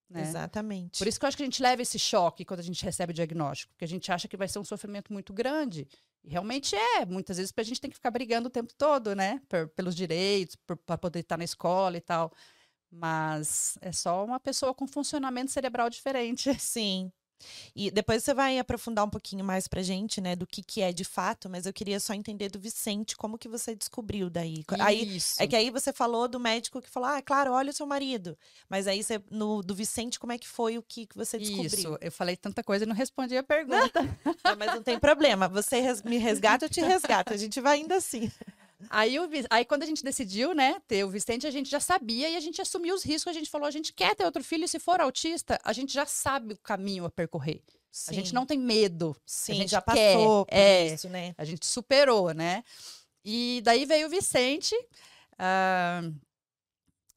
[0.07, 0.21] Né?
[0.21, 0.99] Exatamente.
[0.99, 3.11] Por isso que eu acho que a gente leva esse choque quando a gente recebe
[3.11, 5.87] o diagnóstico, porque a gente acha que vai ser um sofrimento muito grande.
[6.23, 9.41] E realmente é, muitas vezes a gente tem que ficar brigando o tempo todo, né?
[9.49, 10.55] Por- pelos direitos,
[10.85, 12.31] para poder estar na escola e tal.
[12.91, 16.53] Mas é só uma pessoa com funcionamento cerebral diferente.
[16.59, 17.11] Sim.
[17.75, 20.91] E depois você vai aprofundar um pouquinho mais pra gente, né, do que que é
[20.91, 24.63] de fato, mas eu queria só entender do Vicente, como que você descobriu daí?
[24.79, 25.41] Aí Isso.
[25.41, 28.37] é que aí você falou do médico que falou: "Ah, claro, olha o seu marido".
[28.69, 31.65] Mas aí você no do Vicente, como é que foi o que que você descobriu?
[31.67, 34.01] Isso, eu falei tanta coisa e não respondi a pergunta.
[34.43, 35.47] Não, mas não tem problema.
[35.47, 37.33] Você res- me resgata, eu te resgato.
[37.33, 38.29] A gente vai ainda assim.
[38.89, 42.29] Aí, o aí quando a gente decidiu, né, ter o Vicente, a gente já sabia
[42.29, 43.31] e a gente assumiu os riscos.
[43.31, 45.93] A gente falou, a gente quer ter outro filho e se for autista, a gente
[45.93, 47.61] já sabe o caminho a percorrer.
[48.07, 48.35] A gente Sim.
[48.35, 49.15] não tem medo.
[49.25, 50.87] Sim, gente já quer, passou por é.
[50.87, 51.33] isso, né?
[51.37, 52.63] A gente superou, né?
[53.25, 54.75] E daí veio o Vicente.
[55.37, 56.01] ah,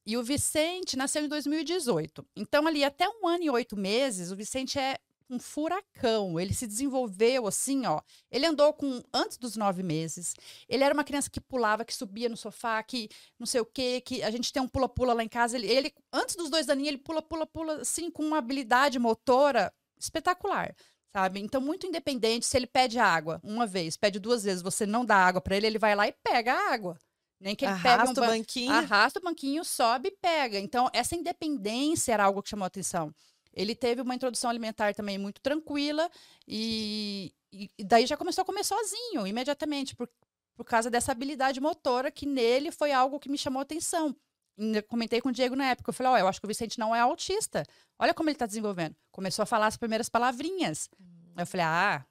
[0.05, 2.27] e o Vicente nasceu em 2018.
[2.35, 4.99] Então, ali até um ano e oito meses, o Vicente é
[5.33, 6.39] um furacão.
[6.39, 8.01] Ele se desenvolveu assim, ó.
[8.31, 10.35] Ele andou com antes dos nove meses.
[10.69, 14.01] Ele era uma criança que pulava, que subia no sofá, que não sei o quê,
[14.01, 15.57] que a gente tem um pula-pula lá em casa.
[15.57, 19.73] Ele, ele, antes dos dois aninhos, ele pula, pula, pula, assim, com uma habilidade motora
[19.99, 20.75] espetacular.
[21.15, 21.41] Sabe?
[21.41, 22.47] Então, muito independente.
[22.47, 25.67] Se ele pede água uma vez, pede duas vezes, você não dá água para ele,
[25.67, 26.99] ele vai lá e pega a água.
[27.39, 28.73] Nem que ele pega um Arrasta o ban- banquinho.
[28.73, 30.59] Arrasta o banquinho, sobe e pega.
[30.61, 33.13] Então, essa independência era algo que chamou a atenção.
[33.53, 36.11] Ele teve uma introdução alimentar também muito tranquila
[36.49, 40.09] e, e daí já começou a comer sozinho, imediatamente, por,
[40.55, 44.17] por causa dessa habilidade motora que nele foi algo que me chamou a atenção.
[44.59, 46.79] Ainda comentei com o Diego na época, eu falei, ó, eu acho que o Vicente
[46.79, 47.65] não é autista.
[47.99, 48.95] Olha como ele está desenvolvendo.
[49.11, 50.89] Começou a falar as primeiras palavrinhas.
[51.35, 52.07] Aí eu falei, ah,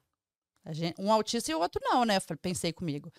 [0.70, 2.16] gente- um autista e o outro não, né?
[2.16, 3.12] Eu falei, pensei comigo.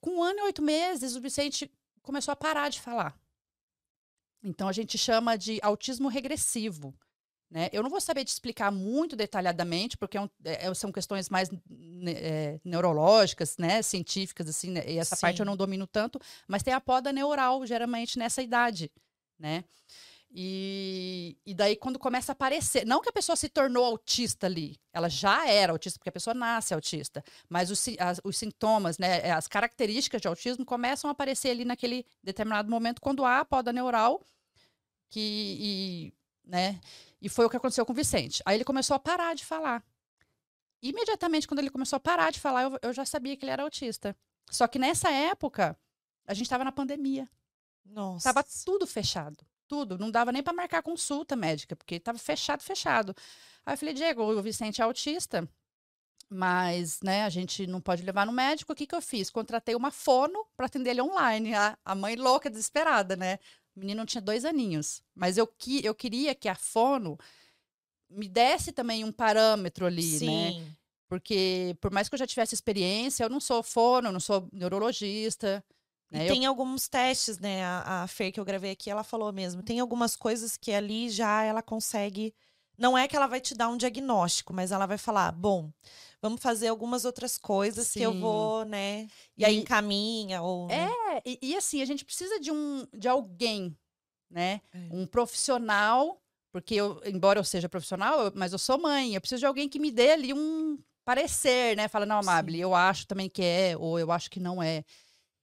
[0.00, 1.70] Com um ano e oito meses, o Vicente
[2.02, 3.18] começou a parar de falar.
[4.42, 6.94] Então a gente chama de autismo regressivo.
[7.50, 7.70] Né?
[7.72, 11.50] Eu não vou saber te explicar muito detalhadamente, porque é um, é, são questões mais
[11.50, 14.84] né, é, neurológicas, né, científicas, assim, né?
[14.86, 15.22] e essa Sim.
[15.22, 18.92] parte eu não domino tanto, mas tem a poda neural, geralmente, nessa idade,
[19.38, 19.64] né?
[20.30, 24.76] E, e daí, quando começa a aparecer, não que a pessoa se tornou autista ali,
[24.92, 29.26] ela já era autista, porque a pessoa nasce autista, mas os, as, os sintomas, né,
[29.26, 33.44] é, as características de autismo começam a aparecer ali naquele determinado momento, quando há a
[33.44, 34.22] poda neural,
[35.08, 36.12] que, e,
[36.48, 36.80] né,
[37.22, 38.42] e foi o que aconteceu com o Vicente.
[38.44, 39.84] Aí ele começou a parar de falar.
[40.82, 43.62] Imediatamente, quando ele começou a parar de falar, eu, eu já sabia que ele era
[43.62, 44.16] autista.
[44.50, 45.78] Só que nessa época,
[46.26, 47.28] a gente estava na pandemia.
[47.84, 48.32] Nossa.
[48.32, 49.98] Tava tudo fechado tudo.
[49.98, 53.14] Não dava nem para marcar consulta médica, porque estava fechado, fechado.
[53.64, 55.48] Aí eu falei, Diego, o Vicente é autista,
[56.28, 58.72] mas né, a gente não pode levar no médico.
[58.72, 59.30] O que, que eu fiz?
[59.30, 61.54] Contratei uma fono para atender ele online.
[61.54, 63.38] A, a mãe louca, desesperada, né?
[63.78, 65.00] O menino tinha dois aninhos.
[65.14, 67.16] Mas eu, que, eu queria que a fono
[68.10, 70.18] me desse também um parâmetro ali, né?
[70.18, 70.60] Sim.
[70.60, 70.72] né?
[71.08, 74.48] Porque por mais que eu já tivesse experiência, eu não sou fono, eu não sou
[74.52, 75.64] neurologista.
[76.10, 76.26] Né?
[76.26, 76.50] E tem eu...
[76.50, 77.64] alguns testes, né?
[77.64, 79.62] A, a Fer que eu gravei aqui, ela falou mesmo.
[79.62, 82.34] Tem algumas coisas que ali já ela consegue.
[82.78, 85.70] Não é que ela vai te dar um diagnóstico, mas ela vai falar: bom,
[86.22, 87.98] vamos fazer algumas outras coisas Sim.
[87.98, 89.08] que eu vou, né?
[89.36, 90.40] E, e aí encaminha.
[90.40, 90.88] Ou, né?
[91.16, 93.76] É, e, e, assim, a gente precisa de um de alguém,
[94.30, 94.60] né?
[94.72, 94.88] É.
[94.92, 99.40] Um profissional, porque eu, embora eu seja profissional, eu, mas eu sou mãe, eu preciso
[99.40, 101.88] de alguém que me dê ali um parecer, né?
[101.88, 104.84] Fala, não, Amable, eu acho também que é, ou eu acho que não é.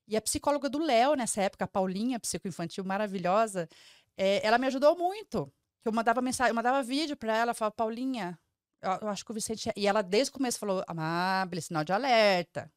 [0.07, 3.67] E a psicóloga do Léo, nessa época, a Paulinha, psicoinfantil maravilhosa,
[4.15, 5.51] é, ela me ajudou muito.
[5.85, 8.37] Eu mandava mensagem, eu mandava vídeo para ela, falava, Paulinha,
[8.81, 9.71] eu, eu, acho que o Vicente.
[9.75, 12.71] E ela, desde o começo, falou: amável, sinal de alerta.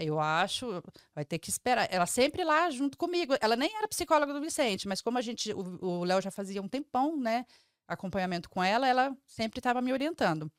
[0.00, 0.80] Eu acho,
[1.12, 1.88] vai ter que esperar.
[1.90, 3.34] Ela sempre lá junto comigo.
[3.40, 6.68] Ela nem era psicóloga do Vicente, mas como a gente, o Léo já fazia um
[6.68, 7.44] tempão, né,
[7.88, 10.50] acompanhamento com ela, ela sempre estava me orientando.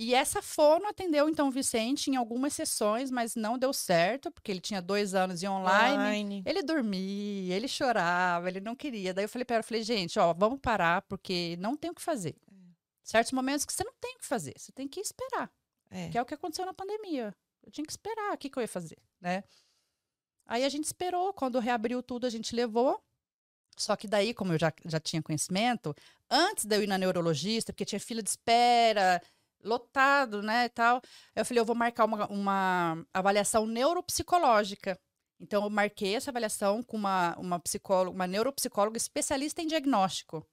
[0.00, 4.52] E essa fono atendeu, então, o Vicente em algumas sessões, mas não deu certo, porque
[4.52, 5.94] ele tinha dois anos e online.
[5.94, 6.42] online.
[6.46, 9.12] Ele dormia, ele chorava, ele não queria.
[9.12, 12.00] Daí eu falei para ela, falei, gente, ó, vamos parar, porque não tem o que
[12.00, 12.36] fazer.
[12.48, 12.54] É.
[13.02, 15.50] Certos momentos que você não tem o que fazer, você tem que esperar.
[15.90, 16.10] É.
[16.10, 17.34] Que é o que aconteceu na pandemia.
[17.66, 19.42] Eu tinha que esperar, o que, que eu ia fazer, né?
[20.46, 23.02] Aí a gente esperou, quando reabriu tudo, a gente levou.
[23.76, 25.92] Só que daí, como eu já, já tinha conhecimento,
[26.30, 29.20] antes de eu ir na neurologista, porque tinha fila de espera,
[29.62, 31.00] lotado, né, tal.
[31.34, 34.98] Eu falei, eu vou marcar uma, uma avaliação neuropsicológica.
[35.40, 40.46] Então, eu marquei essa avaliação com uma, uma psicóloga, uma neuropsicóloga especialista em diagnóstico.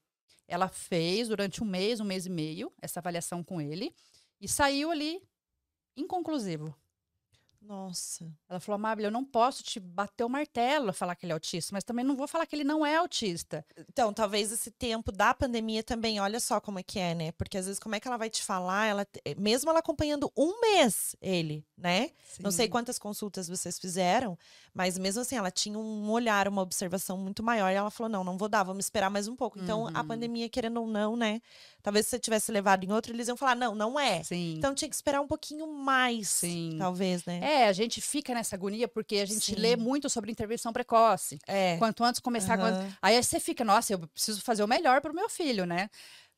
[0.48, 3.96] Ela fez durante um mês, um mês e meio, essa avaliação com ele,
[4.40, 5.22] e saiu ali
[5.98, 6.76] inconclusivo.
[7.68, 8.32] Nossa.
[8.48, 11.74] Ela falou, Amável, eu não posso te bater o martelo falar que ele é autista,
[11.74, 13.66] mas também não vou falar que ele não é autista.
[13.90, 17.32] Então, talvez esse tempo da pandemia também, olha só como é que é, né?
[17.32, 18.86] Porque às vezes, como é que ela vai te falar?
[18.86, 22.12] Ela, mesmo ela acompanhando um mês ele, né?
[22.28, 22.44] Sim.
[22.44, 24.38] Não sei quantas consultas vocês fizeram,
[24.74, 27.72] mas mesmo assim, ela tinha um olhar, uma observação muito maior.
[27.72, 29.60] E ela falou: não, não vou dar, vamos esperar mais um pouco.
[29.60, 29.92] Então, uhum.
[29.94, 31.42] a pandemia, querendo ou não, né?
[31.86, 34.24] Talvez se você tivesse levado em outro, eles iam falar: não, não é.
[34.24, 34.56] Sim.
[34.58, 36.78] Então tinha que esperar um pouquinho mais, Sim.
[36.80, 37.40] talvez, né?
[37.44, 39.56] É, a gente fica nessa agonia porque a gente Sim.
[39.56, 41.38] lê muito sobre intervenção precoce.
[41.46, 41.78] É.
[41.78, 42.58] Quanto antes começar.
[42.58, 42.72] Uhum.
[42.72, 42.98] Quanto...
[43.00, 45.88] Aí você fica, nossa, eu preciso fazer o melhor para o meu filho, né?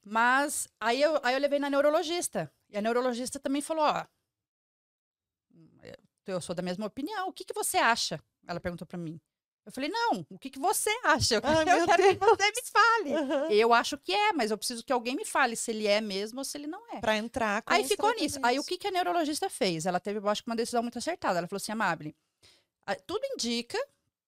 [0.04, 2.52] Mas aí eu, aí eu levei na neurologista.
[2.70, 4.06] E a neurologista também falou: ó,
[6.26, 7.30] eu sou da mesma opinião.
[7.30, 8.20] O que, que você acha?
[8.46, 9.18] Ela perguntou para mim.
[9.68, 11.36] Eu falei, não, o que, que você acha?
[11.36, 12.18] Eu, Ai, eu quero Deus.
[12.18, 13.16] que você me fale.
[13.18, 13.52] Uhum.
[13.52, 16.40] Eu acho que é, mas eu preciso que alguém me fale se ele é mesmo
[16.40, 17.02] ou se ele não é.
[17.02, 18.40] Para entrar com Aí ficou nisso.
[18.44, 19.86] Aí o que, que a neurologista fez?
[19.86, 21.40] Ela teve, eu acho que uma decisão muito acertada.
[21.40, 22.16] Ela falou assim, Amable,
[23.06, 23.78] tudo indica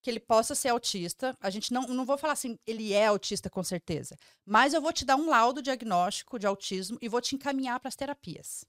[0.01, 1.33] que ele possa ser autista.
[1.39, 4.17] A gente não, não vou falar assim, ele é autista com certeza.
[4.45, 7.87] Mas eu vou te dar um laudo diagnóstico de autismo e vou te encaminhar para
[7.87, 8.65] as terapias.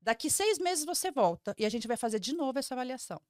[0.00, 3.20] Daqui seis meses você volta e a gente vai fazer de novo essa avaliação.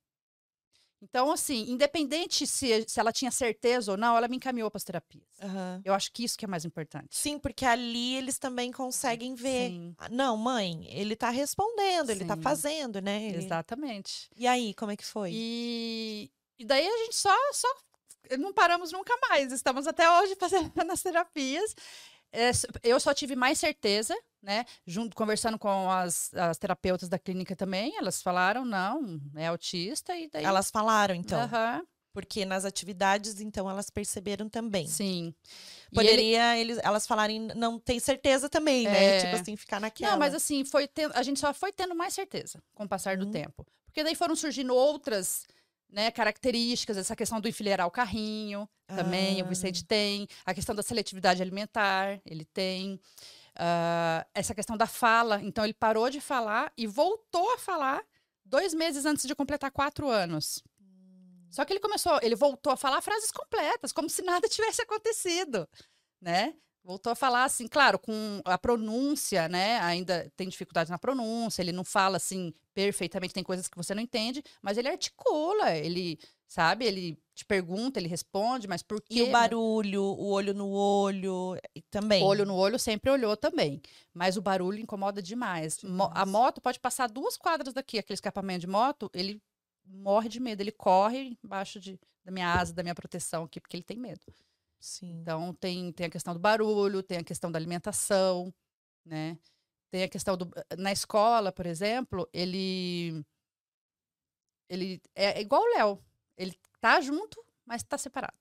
[1.05, 4.85] Então, assim, independente se, se ela tinha certeza ou não, ela me encaminhou para as
[4.85, 5.25] terapias.
[5.43, 5.83] Uhum.
[5.85, 7.09] Eu acho que isso que é mais importante.
[7.11, 9.69] Sim, porque ali eles também conseguem ver.
[9.69, 9.95] Sim.
[9.99, 13.23] Ah, não, mãe, ele está respondendo, ele está fazendo, né?
[13.25, 13.45] Ele...
[13.45, 14.31] Exatamente.
[14.35, 15.31] E aí, como é que foi?
[15.35, 17.69] E, e daí a gente só, só
[18.39, 19.53] não paramos nunca mais.
[19.53, 21.77] Estamos até hoje fazendo nas terapias.
[22.83, 24.65] Eu só tive mais certeza né?
[24.87, 30.29] Junto, conversando com as, as, terapeutas da clínica também, elas falaram, não, é autista e
[30.29, 30.45] daí...
[30.45, 31.41] Elas falaram, então.
[31.41, 31.83] Uhum.
[32.13, 34.87] Porque nas atividades, então, elas perceberam também.
[34.87, 35.35] Sim.
[35.93, 36.73] Poderia ele...
[36.73, 39.17] eles, elas falarem, não tem certeza também, né?
[39.17, 39.21] É...
[39.21, 40.13] Tipo assim, ficar naquela.
[40.13, 43.25] Não, mas assim, foi a gente só foi tendo mais certeza com o passar do
[43.25, 43.33] uhum.
[43.33, 43.67] tempo.
[43.87, 45.45] Porque daí foram surgindo outras
[45.95, 49.45] né, características, essa questão do enfileirar o carrinho, também Ah.
[49.45, 53.01] o Vicente tem, a questão da seletividade alimentar, ele tem,
[53.55, 58.03] ah, essa questão da fala, então ele parou de falar e voltou a falar
[58.45, 60.61] dois meses antes de completar quatro anos.
[61.49, 65.69] Só que ele começou, ele voltou a falar frases completas, como se nada tivesse acontecido,
[66.21, 66.55] né?
[66.85, 69.79] Voltou a falar assim, claro, com a pronúncia, né?
[69.81, 74.03] Ainda tem dificuldade na pronúncia, ele não fala assim perfeitamente, tem coisas que você não
[74.03, 79.15] entende, mas ele articula, ele, sabe, ele te pergunta, ele responde, mas por quê?
[79.21, 81.57] E o barulho, o olho no olho,
[81.91, 82.23] também.
[82.23, 83.81] Olho no olho sempre olhou também,
[84.13, 85.83] mas o barulho incomoda demais.
[85.83, 89.41] Mo- a moto pode passar duas quadras daqui, aquele escapamento de moto, ele
[89.87, 93.77] morre de medo, ele corre embaixo de, da minha asa, da minha proteção aqui, porque
[93.77, 94.21] ele tem medo.
[94.85, 95.19] Sim.
[95.23, 98.53] Então, tem, tem a questão do barulho, tem a questão da alimentação,
[99.03, 99.39] né?
[99.91, 100.51] Tem a questão do...
[100.77, 103.25] Na escola, por exemplo, ele...
[104.69, 106.05] Ele é igual o Léo.
[106.37, 108.37] Ele tá junto, mas tá separado,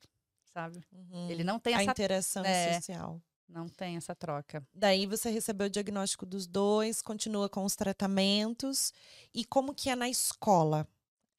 [0.54, 0.84] sabe?
[0.92, 1.30] Uhum.
[1.30, 1.92] Ele não tem A essa...
[1.92, 2.74] interação é.
[2.74, 3.22] social.
[3.48, 4.68] Não tem essa troca.
[4.74, 8.92] Daí você recebeu o diagnóstico dos dois, continua com os tratamentos.
[9.34, 10.86] E como que é na escola?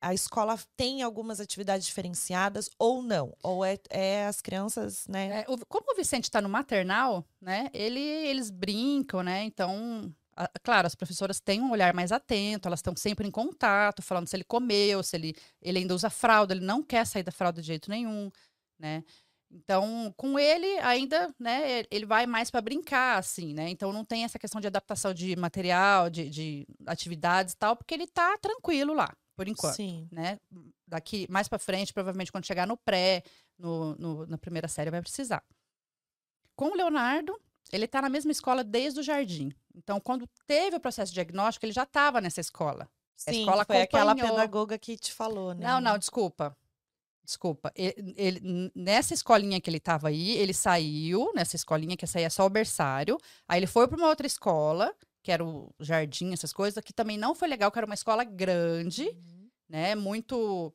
[0.05, 3.35] A escola tem algumas atividades diferenciadas ou não?
[3.43, 5.41] Ou é, é as crianças, né?
[5.41, 7.71] É, como o Vicente está no maternal, né?
[7.73, 9.45] Ele, eles brincam, né?
[9.45, 14.03] Então, a- claro, as professoras têm um olhar mais atento, elas estão sempre em contato,
[14.03, 17.33] falando se ele comeu, se ele, ele ainda usa fralda, ele não quer sair da
[17.33, 18.31] fralda de jeito nenhum,
[18.79, 19.03] né?
[19.51, 23.69] Então, com ele ainda, né, ele vai mais para brincar, assim, né?
[23.71, 27.95] Então não tem essa questão de adaptação de material, de, de atividades e tal, porque
[27.95, 30.09] ele tá tranquilo lá, por enquanto Sim.
[30.11, 30.39] né?
[30.87, 33.23] Daqui mais para frente, provavelmente quando chegar no pré,
[33.59, 35.43] no, no- na primeira série, vai precisar.
[36.57, 37.39] Com o Leonardo,
[37.73, 39.53] ele está na mesma escola desde o jardim.
[39.75, 42.89] Então, quando teve o processo diagnóstico, ele já estava nessa escola.
[43.17, 45.67] Sim, escola foi aquela pedagoga que te falou, né?
[45.67, 46.57] Não, não, desculpa.
[47.25, 47.73] Desculpa.
[47.75, 52.25] Ele, ele- nessa escolinha que ele estava aí, ele saiu, nessa escolinha que essa aí
[52.25, 53.19] é só o berçário.
[53.49, 54.95] Aí ele foi para uma outra escola,
[55.25, 58.23] que era o jardim, essas coisas, que também não foi legal, que era uma escola
[58.23, 59.51] grande Uhum.
[59.67, 59.95] né?
[59.95, 60.73] Muito.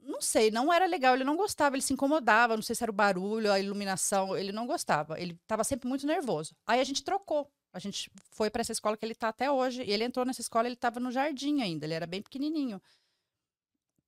[0.00, 2.90] Não sei, não era legal, ele não gostava, ele se incomodava, não sei se era
[2.90, 6.56] o barulho, a iluminação, ele não gostava, ele estava sempre muito nervoso.
[6.64, 9.82] Aí a gente trocou, a gente foi para essa escola que ele está até hoje,
[9.82, 12.80] e ele entrou nessa escola, ele estava no jardim ainda, ele era bem pequenininho.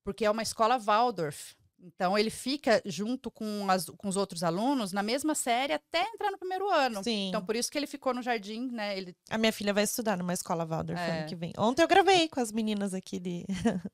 [0.03, 1.53] Porque é uma escola Waldorf.
[1.79, 6.31] Então ele fica junto com, as- com os outros alunos na mesma série até entrar
[6.31, 7.03] no primeiro ano.
[7.03, 7.29] Sim.
[7.29, 8.97] Então por isso que ele ficou no jardim, né?
[8.97, 11.19] Ele A minha filha vai estudar numa escola Waldorf É.
[11.19, 11.53] ano que vem.
[11.57, 13.45] Ontem eu gravei com as meninas aqui de.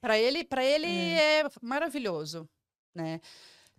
[0.00, 2.48] para ele, para ele é maravilhoso,
[2.94, 3.20] né?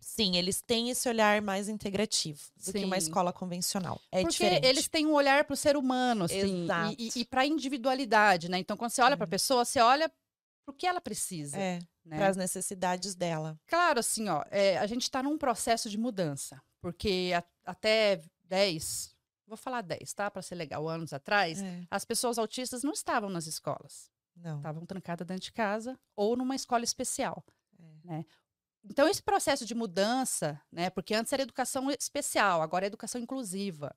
[0.02, 3.08] Sim, eles têm esse olhar mais integrativo do que uma Sim.
[3.08, 4.00] escola convencional.
[4.12, 4.66] É Porque diferente.
[4.68, 6.96] eles têm um olhar para o ser humano, assim, Exato.
[7.00, 8.60] e, para a individualidade, né?
[8.60, 9.30] Então, quando você olha para a É.
[9.32, 12.18] pessoa, você olha para o que ela precisa, É, né?
[12.18, 13.60] para as necessidades dela.
[13.68, 19.16] Claro, assim, ó, é, a gente está num processo de mudança, porque a- até 10,
[19.48, 20.30] vou falar 10, tá?
[20.30, 24.58] Para ser legal, anos atrás, É, as pessoas autistas não estavam nas escolas, Não.
[24.58, 27.44] estavam trancadas dentro de casa ou numa escola especial.
[27.80, 28.08] É.
[28.08, 28.26] né?
[28.88, 30.92] Então, esse processo de mudança, né?
[30.92, 33.96] Porque antes era educação especial, agora é educação inclusiva.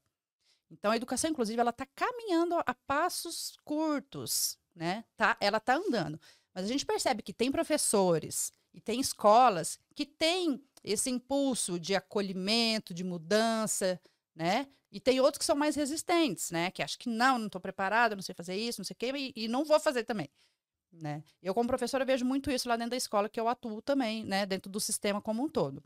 [0.71, 5.05] Então, a educação inclusiva, ela está caminhando a passos curtos, né?
[5.17, 6.19] Tá, ela está andando.
[6.55, 11.95] Mas a gente percebe que tem professores e tem escolas que têm esse impulso de
[11.95, 14.01] acolhimento, de mudança,
[14.35, 14.69] né?
[14.91, 16.71] E tem outros que são mais resistentes, né?
[16.71, 19.13] Que acham que não, não estou preparada, não sei fazer isso, não sei o quê,
[19.15, 20.31] e, e não vou fazer também
[20.93, 21.23] né?
[21.43, 24.47] Eu, como professora, vejo muito isso lá dentro da escola que eu atuo também, né?
[24.47, 25.83] Dentro do sistema como um todo.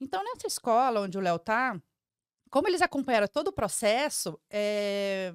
[0.00, 1.80] Então, nessa escola onde o Léo tá,
[2.50, 5.34] como eles acompanharam todo o processo, é,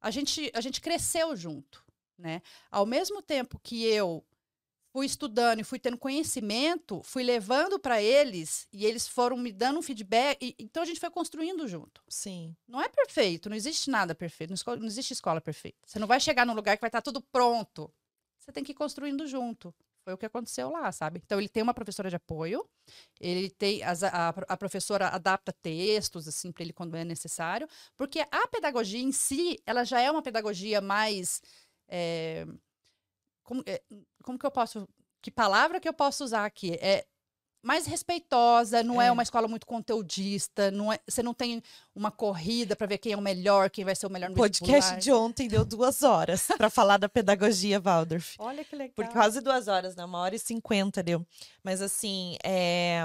[0.00, 1.84] a, gente, a gente cresceu junto,
[2.18, 2.42] né?
[2.70, 4.24] Ao mesmo tempo que eu
[4.92, 9.78] fui estudando e fui tendo conhecimento, fui levando para eles e eles foram me dando
[9.78, 12.00] um feedback, e- então a gente foi construindo junto.
[12.08, 12.54] Sim.
[12.68, 15.78] Não é perfeito, não existe nada perfeito, não, não existe escola perfeita.
[15.84, 17.92] Você não vai chegar num lugar que vai estar tudo pronto.
[18.38, 19.74] Você tem que ir construindo junto.
[20.04, 21.20] Foi o que aconteceu lá, sabe?
[21.24, 22.62] Então ele tem uma professora de apoio,
[23.20, 28.20] ele tem as- a, a professora adapta textos assim para ele quando é necessário, porque
[28.30, 31.40] a pedagogia em si, ela já é uma pedagogia mais
[31.88, 32.46] é,
[33.42, 33.82] como, é,
[34.22, 34.88] como que eu posso
[35.22, 37.06] que palavra que eu posso usar aqui é
[37.62, 39.10] mais respeitosa, não é, É.
[39.10, 41.62] uma escola muito conteudista, não é, você não tem
[41.94, 44.36] uma corrida para ver quem é o melhor, quem vai ser o melhor O no
[44.36, 48.34] podcast de ontem deu duas horas para falar da pedagogia Waldorf.
[48.38, 48.92] Olha que legal.
[48.94, 50.04] Por quase duas horas, né?
[50.04, 51.26] Uma hora e cinquenta deu.
[51.62, 53.00] Mas assim, é,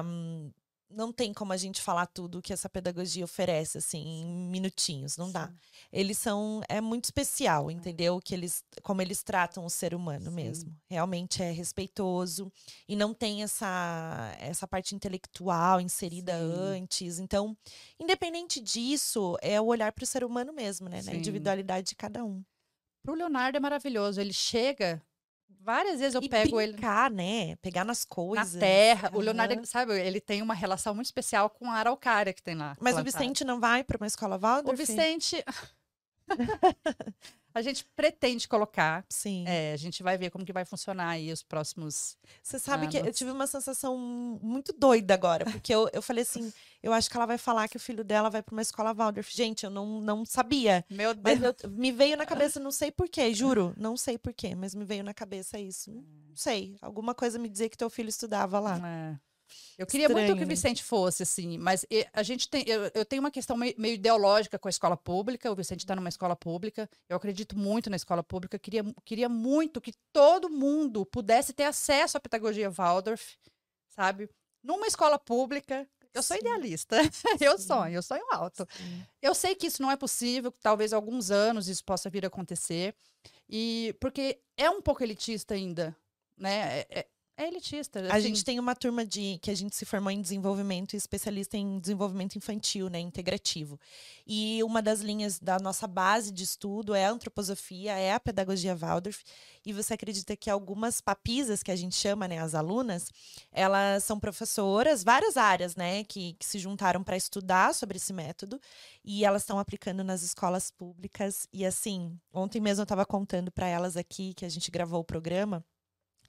[0.89, 5.27] não tem como a gente falar tudo que essa pedagogia oferece, assim, em minutinhos, não
[5.27, 5.33] Sim.
[5.33, 5.53] dá.
[5.91, 7.73] Eles são, é muito especial, é.
[7.73, 8.19] entendeu?
[8.19, 10.35] Que eles, como eles tratam o ser humano Sim.
[10.35, 10.75] mesmo.
[10.89, 12.51] Realmente é respeitoso
[12.87, 16.53] e não tem essa, essa parte intelectual inserida Sim.
[16.53, 17.19] antes.
[17.19, 17.55] Então,
[17.99, 21.01] independente disso, é o olhar para o ser humano mesmo, né?
[21.03, 22.43] Na individualidade de cada um.
[23.03, 24.19] Para o Leonardo é maravilhoso.
[24.19, 25.01] Ele chega
[25.61, 27.15] Várias vezes eu e pego brincar, ele.
[27.15, 27.55] né?
[27.57, 28.53] Pegar nas coisas.
[28.53, 29.09] Na terra.
[29.11, 29.19] Uhum.
[29.19, 32.75] O Leonardo, sabe, ele tem uma relação muito especial com a araucária que tem lá.
[32.79, 34.73] Mas o Vicente não vai para uma escola Waldorf?
[34.73, 35.43] O Vicente.
[37.53, 39.03] A gente pretende colocar.
[39.09, 39.43] Sim.
[39.47, 42.15] É, a gente vai ver como que vai funcionar aí os próximos.
[42.43, 42.95] Você sabe anos.
[42.95, 43.97] que eu tive uma sensação
[44.41, 46.53] muito doida agora, porque eu, eu falei assim:
[46.83, 49.35] eu acho que ela vai falar que o filho dela vai para uma escola Waldorf.
[49.35, 50.85] Gente, eu não, não sabia.
[50.89, 51.23] Meu Deus.
[51.23, 53.73] Mas eu, me veio na cabeça, não sei porquê, juro.
[53.75, 55.91] Não sei porquê, mas me veio na cabeça isso.
[55.91, 56.77] Não sei.
[56.81, 58.79] Alguma coisa me dizia que teu filho estudava lá.
[58.87, 59.28] É.
[59.79, 60.53] Eu queria Estranho, muito que o né?
[60.53, 62.65] Vicente fosse, assim, mas a gente tem.
[62.67, 65.49] Eu, eu tenho uma questão meio, meio, ideológica com a escola pública.
[65.49, 66.89] O Vicente está numa escola pública.
[67.07, 68.59] Eu acredito muito na escola pública.
[68.59, 73.37] Queria, queria muito que todo mundo pudesse ter acesso à pedagogia Waldorf,
[73.87, 74.29] sabe?
[74.61, 75.87] Numa escola pública.
[76.13, 76.41] Eu sou Sim.
[76.41, 76.97] idealista.
[77.39, 77.67] eu Sim.
[77.67, 78.67] sonho, eu sonho alto.
[78.75, 79.05] Sim.
[79.21, 82.27] Eu sei que isso não é possível, que talvez alguns anos isso possa vir a
[82.27, 82.93] acontecer.
[83.47, 85.95] E porque é um pouco elitista ainda,
[86.37, 86.81] né?
[86.89, 87.07] É,
[87.39, 88.01] é elitista.
[88.01, 88.09] Assim.
[88.11, 91.55] A gente tem uma turma de que a gente se formou em desenvolvimento e especialista
[91.55, 93.79] em desenvolvimento infantil, né, integrativo.
[94.27, 98.75] E uma das linhas da nossa base de estudo é a antroposofia, é a pedagogia
[98.75, 99.23] Waldorf.
[99.65, 103.09] E você acredita que algumas papisas que a gente chama, né, as alunas,
[103.53, 108.59] elas são professoras, várias áreas, né, que, que se juntaram para estudar sobre esse método
[109.03, 111.47] e elas estão aplicando nas escolas públicas.
[111.53, 115.05] E assim, ontem mesmo eu estava contando para elas aqui que a gente gravou o
[115.05, 115.63] programa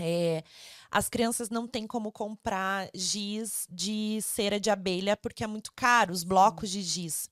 [0.01, 0.43] é,
[0.91, 6.13] as crianças não têm como comprar giz de cera de abelha porque é muito caro,
[6.13, 7.29] os blocos de giz.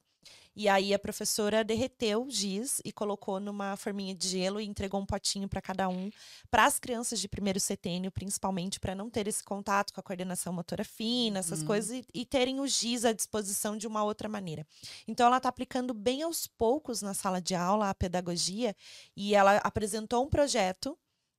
[0.59, 5.01] E aí a professora derreteu o giz e colocou numa forminha de gelo e entregou
[5.01, 6.11] um potinho para cada um,
[6.51, 10.53] para as crianças de primeiro setênio, principalmente, para não ter esse contato com a coordenação
[10.53, 11.67] motora fina, essas hum.
[11.67, 14.67] coisas, e, e, terem o giz à disposição de uma outra maneira.
[15.07, 18.75] Então ela está aplicando bem aos poucos na sala de aula a pedagogia
[19.17, 20.99] e ela apresentou um projeto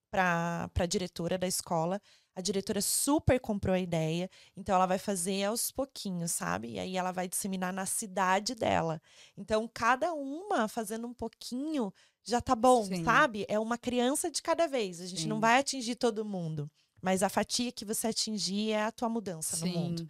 [0.10, 2.02] para a diretora da escola.
[2.36, 6.74] A diretora super comprou a ideia, então ela vai fazer aos pouquinhos, sabe?
[6.74, 9.02] E aí ela vai disseminar na cidade dela.
[9.36, 11.92] Então, cada uma fazendo um pouquinho
[12.24, 13.04] já tá bom, Sim.
[13.04, 13.46] sabe?
[13.50, 15.02] É uma criança de cada vez.
[15.02, 15.28] A gente Sim.
[15.28, 16.72] não vai atingir todo mundo.
[17.02, 19.74] Mas a fatia que você atingir é a tua mudança Sim.
[19.74, 20.10] no mundo.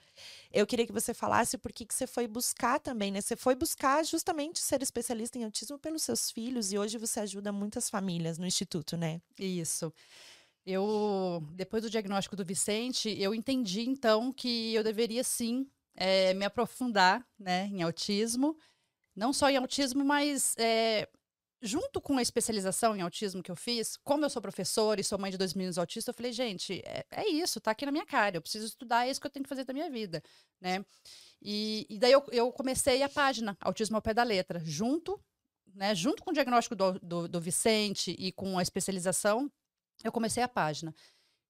[0.52, 3.22] Eu queria que você falasse por que, que você foi buscar também, né?
[3.22, 7.52] Você foi buscar justamente ser especialista em autismo pelos seus filhos e hoje você ajuda
[7.52, 9.22] muitas famílias no instituto, né?
[9.38, 9.94] Isso.
[10.66, 16.46] Eu, depois do diagnóstico do Vicente, eu entendi então que eu deveria sim é, me
[16.46, 18.58] aprofundar né, em autismo.
[19.16, 21.08] Não só em autismo, mas é,
[21.62, 25.20] junto com a especialização em autismo que eu fiz, como eu sou professora e sou
[25.20, 28.06] mãe de dois meninos autistas, eu falei, gente, é, é, isso, tá aqui na minha
[28.06, 30.24] cara, eu preciso estudar, é isso que eu tenho que fazer da minha vida,
[30.62, 30.86] né?
[31.42, 35.20] E, e daí eu, eu, comecei a página Autismo ao Pé da Letra, junto,
[35.74, 39.52] né, junto com o diagnóstico do, do, do Vicente e com a especialização,
[40.04, 40.94] eu comecei a página.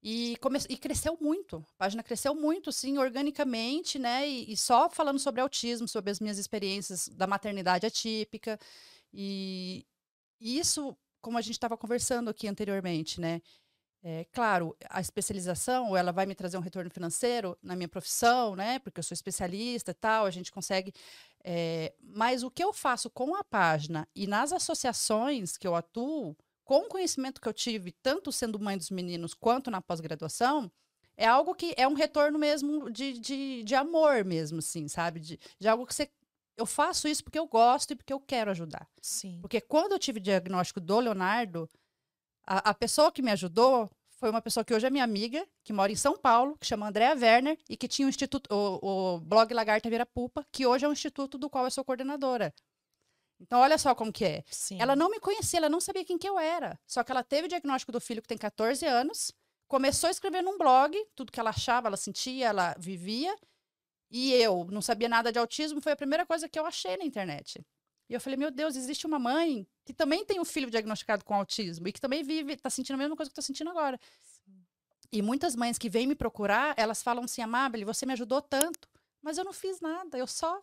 [0.02, 0.60] E, come...
[0.70, 1.58] e cresceu muito.
[1.58, 4.28] A página cresceu muito, sim, organicamente, né?
[4.28, 8.58] E, e, só falando sobre autismo, sobre as minhas experiências da maternidade atípica.
[9.14, 9.86] E,
[10.40, 13.42] isso, como a gente estava conversando aqui anteriormente, né?
[14.02, 18.80] É, claro, a especialização, ela vai me trazer um retorno financeiro na minha profissão, né?
[18.80, 20.94] Porque eu sou especialista e tal, a gente consegue.
[21.44, 26.36] É, mas o que eu faço com a página e nas associações que eu atuo,
[26.64, 30.72] com o conhecimento que eu tive, tanto sendo mãe dos meninos quanto na pós-graduação,
[31.18, 35.20] é algo que é um retorno mesmo de, de, de amor mesmo, assim, sabe?
[35.20, 36.10] De, de algo que você
[36.60, 38.88] eu faço isso porque eu gosto e porque eu quero ajudar.
[39.02, 39.40] Sim.
[39.42, 41.70] Porque quando eu tive o diagnóstico do Leonardo,
[42.46, 45.72] a, a, pessoa que me ajudou foi uma pessoa que hoje é minha amiga, que
[45.72, 49.20] mora em São Paulo, que chama Andréa Werner, e que tinha o instituto, o, o
[49.22, 52.54] blog Lagarta Vira Pupa, que hoje é um instituto do qual eu sou coordenadora.
[53.40, 54.44] Então, olha só como que é.
[54.48, 54.82] Sim.
[54.82, 56.78] Ela não me conhecia, ela não sabia quem que eu era.
[56.86, 59.32] Só que ela teve o diagnóstico do filho que tem 14 anos,
[59.66, 63.34] começou a escrever num blog, tudo que ela achava, ela sentia, ela vivia,
[64.10, 67.06] e eu não sabia nada de autismo, foi a primeira coisa que eu achei na
[67.06, 67.64] internet.
[68.10, 71.36] E eu falei, meu Deus, existe uma mãe que também tem um filho diagnosticado com
[71.36, 74.00] autismo e que também vive, tá sentindo a mesma coisa que eu tô sentindo agora.
[74.44, 74.66] Sim.
[75.12, 78.90] E muitas mães que vêm me procurar, elas falam assim, Amável, você me ajudou tanto,
[79.22, 80.60] mas eu não fiz nada, eu só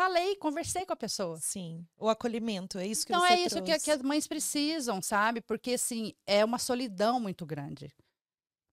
[0.00, 1.38] falei, conversei com a pessoa.
[1.38, 4.26] Sim, o acolhimento, é isso que então, você Então é isso que, que, as mães
[4.26, 5.42] precisam, sabe?
[5.42, 7.94] Porque, assim, é uma solidão muito grande.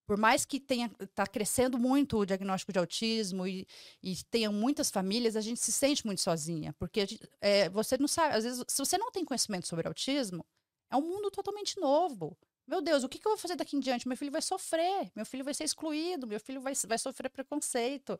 [0.07, 3.67] Por mais que tenha está crescendo muito o diagnóstico de autismo e,
[4.01, 8.07] e tenha muitas famílias, a gente se sente muito sozinha, porque gente, é, você não
[8.07, 10.45] sabe, às vezes, se você não tem conhecimento sobre autismo,
[10.89, 12.37] é um mundo totalmente novo.
[12.65, 14.07] Meu Deus, o que, que eu vou fazer daqui em diante?
[14.07, 18.19] Meu filho vai sofrer, meu filho vai ser excluído, meu filho vai, vai sofrer preconceito.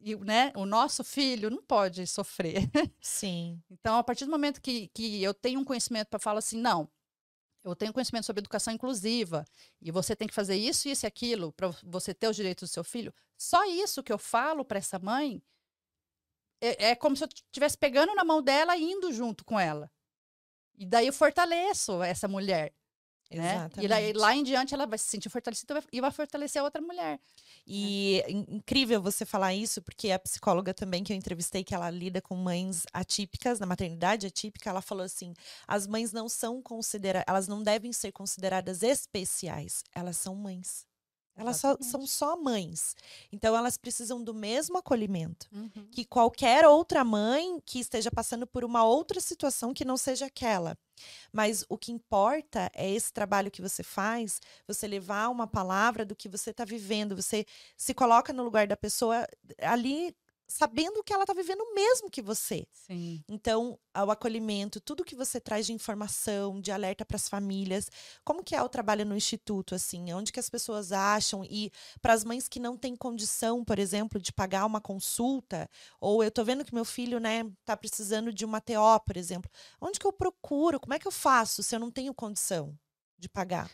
[0.00, 2.68] E né, o nosso filho não pode sofrer.
[3.00, 3.62] Sim.
[3.70, 6.88] então, a partir do momento que, que eu tenho um conhecimento para falar assim, não,
[7.64, 9.44] eu tenho conhecimento sobre educação inclusiva
[9.80, 12.72] e você tem que fazer isso, isso e aquilo para você ter os direitos do
[12.72, 13.14] seu filho.
[13.36, 15.42] Só isso que eu falo para essa mãe
[16.60, 19.90] é, é, como se eu estivesse pegando na mão dela e indo junto com ela.
[20.76, 22.72] E daí eu fortaleço essa mulher.
[23.36, 23.70] Né?
[23.80, 26.80] E lá, lá, em diante ela vai se sentir fortalecida e vai fortalecer a outra
[26.80, 27.18] mulher.
[27.66, 28.30] E é.
[28.30, 32.34] incrível você falar isso, porque a psicóloga também que eu entrevistei, que ela lida com
[32.34, 35.34] mães atípicas, na maternidade atípica, ela falou assim:
[35.66, 40.86] as mães não são consideradas, elas não devem ser consideradas especiais, elas são mães.
[41.36, 42.94] Elas só, são só mães.
[43.30, 45.88] Então, elas precisam do mesmo acolhimento uhum.
[45.90, 50.76] que qualquer outra mãe que esteja passando por uma outra situação que não seja aquela.
[51.32, 56.14] Mas o que importa é esse trabalho que você faz, você levar uma palavra do
[56.14, 59.26] que você está vivendo, você se coloca no lugar da pessoa
[59.58, 60.14] ali
[60.46, 62.66] sabendo que ela está vivendo o mesmo que você.
[62.72, 63.24] Sim.
[63.28, 67.90] Então, o acolhimento, tudo que você traz de informação, de alerta para as famílias,
[68.24, 72.12] como que é o trabalho no instituto, assim, onde que as pessoas acham e para
[72.12, 75.68] as mães que não têm condição, por exemplo, de pagar uma consulta,
[75.98, 79.50] ou eu estou vendo que meu filho, né, tá precisando de uma TO, por exemplo,
[79.80, 80.78] onde que eu procuro?
[80.78, 82.78] Como é que eu faço se eu não tenho condição
[83.18, 83.70] de pagar?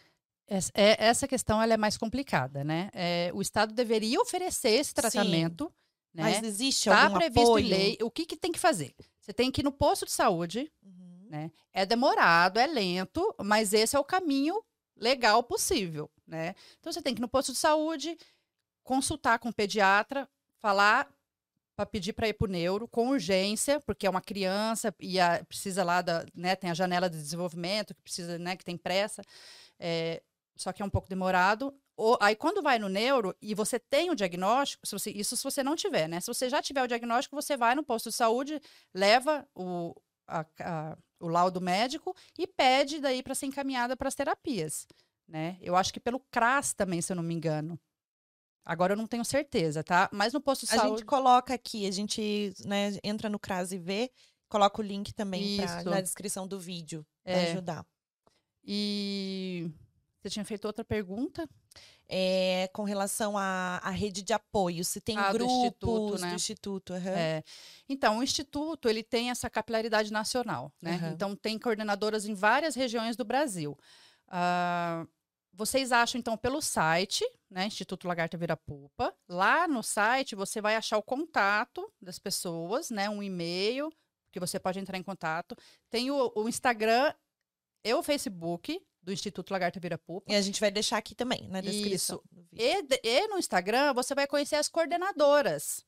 [0.47, 2.89] Essa questão ela é mais complicada, né?
[2.95, 5.65] É, o Estado deveria oferecer esse tratamento.
[5.65, 5.79] Sim
[6.19, 6.25] né?
[6.25, 7.65] Mas existe tá algum previsto apoio?
[7.65, 7.99] em lei.
[8.03, 8.93] O que, que tem que fazer?
[9.21, 10.71] Você tem que ir no posto de saúde.
[10.83, 11.29] Uhum.
[11.31, 11.53] Né?
[11.73, 14.61] É demorado, é lento, mas esse é o caminho
[14.97, 16.11] legal possível.
[16.27, 16.57] Né?
[16.81, 18.19] Então você tem que ir no posto de saúde,
[18.83, 21.09] consultar com o pediatra, falar
[21.77, 25.45] para pedir para ir para o neuro com urgência, porque é uma criança e a,
[25.45, 29.23] precisa lá da, né, tem a janela de desenvolvimento que precisa, né, que tem pressa.
[29.79, 30.21] É,
[30.57, 31.73] só que é um pouco demorado.
[31.99, 35.43] Ou, aí, quando vai no neuro e você tem o diagnóstico, se você, isso se
[35.43, 36.21] você não tiver, né?
[36.21, 38.63] Se você já tiver o diagnóstico, você vai no posto de saúde,
[38.95, 39.93] leva o,
[40.29, 44.87] a, a, o laudo médico e pede daí para ser encaminhada para as terapias,
[45.27, 45.59] né?
[45.61, 47.77] Eu acho que pelo CRAS também, se eu não me engano.
[48.65, 50.09] Agora eu não tenho certeza, tá?
[50.13, 50.95] Mas no posto de a saúde.
[50.95, 54.13] A gente coloca aqui, a gente né, entra no CRAS e vê,
[54.49, 57.51] coloca o link também pra, na descrição do vídeo é.
[57.51, 57.85] ajudar.
[58.63, 59.69] E
[60.21, 61.49] você tinha feito outra pergunta?
[62.09, 66.21] É, com relação à, à, rede de apoio, se tem ah, grupos do Instituto.
[66.21, 66.29] Né?
[66.29, 67.09] Do instituto uhum.
[67.09, 67.45] é.
[67.89, 70.73] Então, o Instituto ele tem essa capilaridade nacional.
[70.81, 70.99] Né?
[71.03, 71.09] Uhum.
[71.11, 73.79] Então, tem coordenadoras em várias regiões do Brasil.
[74.29, 75.07] Uh,
[75.53, 79.13] vocês acham, então, pelo site, né, Instituto Lagarta Virapupa.
[79.29, 83.93] Lá no site, você vai achar o contato das pessoas, né, um e-mail,
[84.31, 85.57] que você pode entrar em contato.
[85.91, 87.13] Tem o, o Instagram
[87.85, 90.31] e o Facebook, do Instituto Lagarta Virapupa.
[90.31, 92.23] E a gente vai deixar aqui também na descrição.
[92.53, 95.83] E, e, no Instagram você vai conhecer as coordenadoras.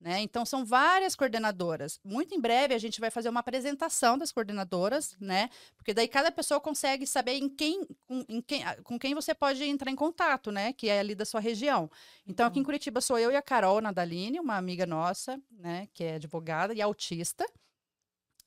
[0.00, 0.20] Né?
[0.20, 2.00] Então, são várias coordenadoras.
[2.04, 5.48] Muito em breve a gente vai fazer uma apresentação das coordenadoras, né?
[5.76, 9.62] Porque daí cada pessoa consegue saber em quem, com, em quem, com quem você pode
[9.62, 10.72] entrar em contato, né?
[10.72, 11.88] Que é ali da sua região.
[12.26, 12.64] Então, aqui em uhum.
[12.64, 15.88] Curitiba sou eu e a Carol Nadaline, uma amiga nossa, né?
[15.94, 17.46] Que é advogada e autista.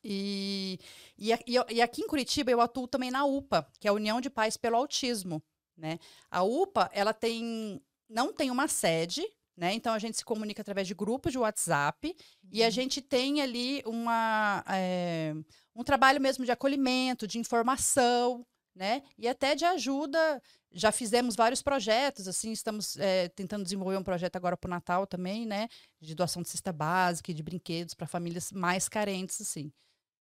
[0.08, 0.80] E,
[1.18, 4.30] e, e, aqui em Curitiba eu atuo também na UPA, que é a União de
[4.30, 5.41] Pais pelo Autismo.
[5.76, 5.97] Né?
[6.30, 9.26] A UPA, ela tem, não tem uma sede,
[9.58, 9.74] né?
[9.74, 12.49] Então a gente se comunica através de grupos de WhatsApp uhum.
[12.51, 12.72] e a uhum.
[12.72, 15.34] gente tem ali uma, é,
[15.76, 18.45] um trabalho mesmo de acolhimento, de informação,
[18.76, 19.01] né?
[19.18, 20.41] E até de ajuda.
[20.78, 25.08] Já fizemos vários projetos, assim, estamos é, tentando desenvolver um projeto agora para o Natal
[25.08, 25.70] também, né?
[26.01, 29.72] De doação de cesta básica e de brinquedos para famílias mais carentes, assim.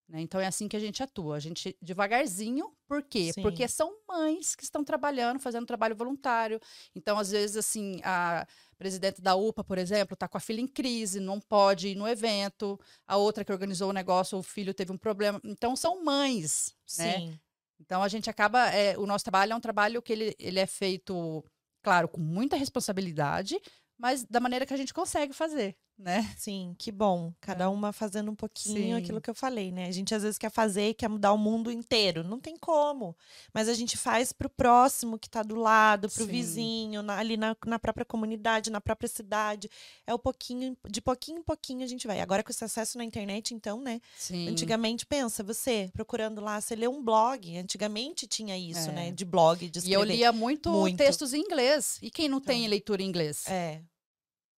[0.08, 0.20] Né?
[0.20, 1.36] Então é assim que a gente atua.
[1.36, 3.32] A gente devagarzinho, por quê?
[3.32, 3.42] Sim.
[3.42, 6.60] Porque são mães que estão trabalhando, fazendo trabalho voluntário.
[6.94, 8.46] Então, às vezes, assim, a
[8.76, 12.06] presidente da UPA, por exemplo, está com a filha em crise, não pode ir no
[12.06, 12.78] evento.
[13.06, 15.40] A outra que organizou o negócio, o filho teve um problema.
[15.42, 16.74] Então, são mães.
[16.98, 17.12] Né?
[17.18, 17.26] Sim.
[17.30, 17.40] Né?
[17.80, 18.68] Então, a gente acaba.
[18.70, 21.42] É, o nosso trabalho é um trabalho que ele, ele é feito,
[21.82, 23.58] claro, com muita responsabilidade,
[23.98, 25.76] mas da maneira que a gente consegue fazer.
[25.96, 26.34] Né?
[26.36, 27.32] Sim, que bom.
[27.40, 27.68] Cada É.
[27.68, 28.92] uma fazendo um pouquinho Sim.
[28.94, 29.86] aquilo que eu falei, né?
[29.86, 32.24] A gente às vezes quer fazer e quer mudar o mundo inteiro.
[32.24, 33.16] Não tem como.
[33.52, 36.30] Mas a gente faz pro próximo que tá do lado, pro Sim.
[36.30, 39.70] vizinho, na- ali na, na própria comunidade, na própria cidade.
[40.04, 42.20] É o pouquinho, de pouquinho em pouquinho a gente vai.
[42.20, 44.00] Agora com esse acesso na internet, então, né?
[44.16, 44.48] Sim.
[44.48, 47.56] Antigamente, pensa, você procurando lá, você lê um blog.
[47.56, 48.92] Antigamente tinha isso, É.
[48.92, 49.10] né?
[49.12, 50.16] De blog, de E eu escrever.
[50.16, 50.96] lia muito, Muito.
[50.98, 51.98] textos em inglês.
[52.02, 52.52] E quem não Então.
[52.52, 53.80] tem leitura em inglês, É.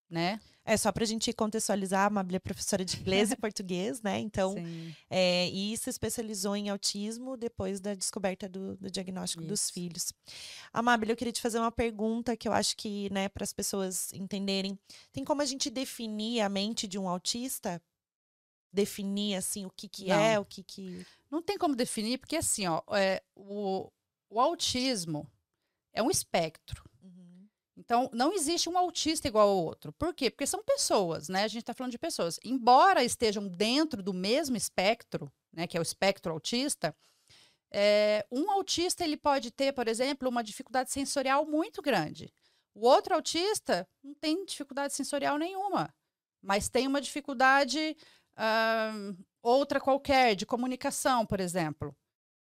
[0.09, 0.39] né?
[0.69, 4.19] É só pra gente contextualizar, a Amabile é professora de inglês e português, né?
[4.19, 4.53] Então.
[5.09, 9.73] É, e se especializou em autismo depois da descoberta do, do diagnóstico dos Isso.
[9.73, 10.13] filhos.
[10.73, 14.11] Amábile, eu queria te fazer uma pergunta que eu acho que, né, para as pessoas
[14.11, 14.77] entenderem.
[15.13, 17.81] Tem como a gente definir a mente de um autista?
[18.69, 21.05] Definir, assim, o que que é, o que que...
[21.31, 23.89] Não tem como definir, porque assim, ó, é, o,
[24.29, 25.25] o autismo
[25.93, 26.83] é um espectro.
[27.77, 29.93] Então, não existe um autista igual ao outro.
[29.93, 30.31] Por quê?
[30.31, 31.43] Porque são pessoas, né?
[31.43, 32.39] A gente está falando de pessoas.
[32.43, 36.95] Embora estejam dentro do mesmo espectro, né, que é o espectro autista,
[37.71, 42.33] é, um autista ele pode ter, por exemplo, uma dificuldade sensorial muito grande.
[42.73, 45.93] O outro autista não tem dificuldade sensorial nenhuma,
[46.41, 47.95] mas tem uma dificuldade
[48.35, 48.91] ah,
[49.41, 51.95] outra qualquer de comunicação, por exemplo,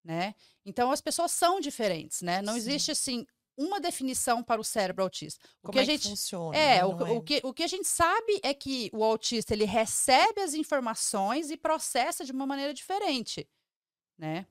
[0.02, 0.34] né?
[0.64, 2.40] Então as pessoas são diferentes, né?
[2.40, 2.58] Não Sim.
[2.58, 3.26] existe assim
[3.64, 5.46] uma definição para o cérebro autista.
[5.62, 6.56] O Como que é a gente que funciona?
[6.56, 6.84] é, né?
[6.84, 10.40] o, Não o que, o que a gente sabe é que o autista ele recebe
[10.40, 13.48] as informações e processa de uma maneira diferente,
[14.18, 14.46] né?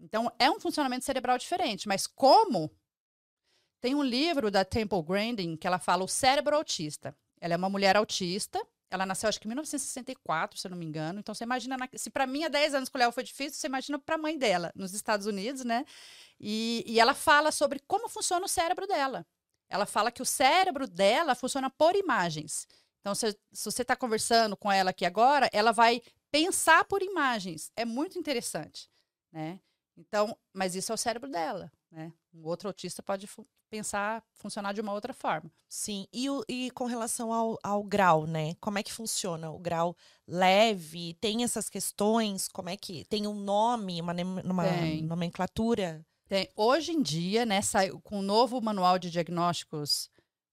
[0.00, 2.70] Então é um funcionamento cerebral diferente, mas como
[3.80, 7.14] tem um livro da Temple Grandin que ela fala o cérebro autista.
[7.38, 8.66] Ela é uma mulher autista.
[8.94, 11.18] Ela nasceu acho que em 1964, se eu não me engano.
[11.18, 13.58] Então você imagina na- se para mim há 10 anos com o Léo foi difícil,
[13.60, 15.84] você imagina para a mãe dela nos Estados Unidos, né?
[16.40, 19.26] E, e ela fala sobre como funciona o cérebro dela.
[19.68, 22.66] Ela fala que o cérebro dela funciona por imagens.
[23.00, 27.70] Então, se, se você está conversando com ela aqui agora, ela vai pensar por imagens.
[27.76, 28.88] É muito interessante,
[29.32, 29.60] né?
[29.96, 32.12] Então, mas isso é o cérebro dela, né?
[32.32, 33.28] Um outro autista pode
[33.76, 35.50] pensar, funcionar de uma outra forma.
[35.68, 38.54] Sim, e, o- e com relação ao, ao grau, né?
[38.60, 39.50] Como é que funciona?
[39.50, 39.96] O grau
[40.26, 42.48] leve, tem essas questões?
[42.48, 43.04] Como é que.
[43.06, 44.14] Tem um nome, uma,
[44.44, 44.64] uma
[45.02, 46.06] nomenclatura?
[46.28, 50.08] Tem, hoje em dia, né, saiu com o novo manual de diagnósticos,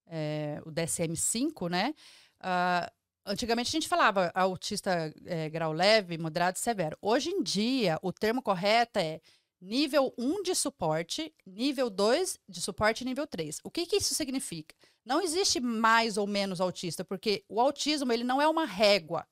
[0.06, 1.94] é, o DSM-5, né?
[2.40, 2.90] ah,
[3.24, 6.98] antigamente a gente falava autista é, grau leve, moderado e severo.
[7.00, 9.20] Hoje em dia, o termo correto é
[9.64, 13.58] nível 1 de suporte, nível 2 de suporte e nível 3.
[13.62, 14.74] O que, que isso significa?
[15.04, 19.24] Não existe mais ou menos autista, porque o autismo ele não é uma régua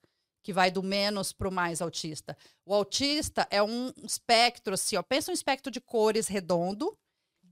[0.42, 2.36] que vai do menos para o mais autista.
[2.64, 5.02] O autista é um espectro, assim, ó.
[5.02, 6.96] Pensa um espectro de cores redondo,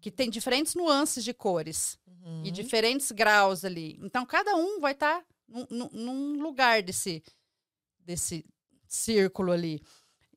[0.01, 2.45] que tem diferentes nuances de cores Uhum.
[2.47, 3.99] e diferentes graus ali.
[4.03, 7.23] Então, cada um vai estar num, num- num lugar desse,
[7.99, 8.45] desse
[8.87, 9.83] círculo ali.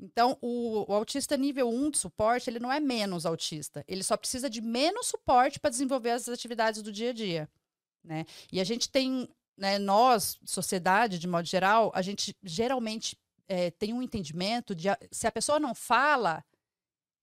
[0.01, 3.85] Então, o, o autista nível 1 de suporte, ele não é menos autista.
[3.87, 7.49] Ele só precisa de menos suporte para desenvolver as atividades do dia a dia.
[8.03, 8.25] Né?
[8.51, 13.15] E a gente tem, né, nós, sociedade, de modo geral, a gente geralmente
[13.47, 16.43] eh, tem um entendimento de se a pessoa não fala,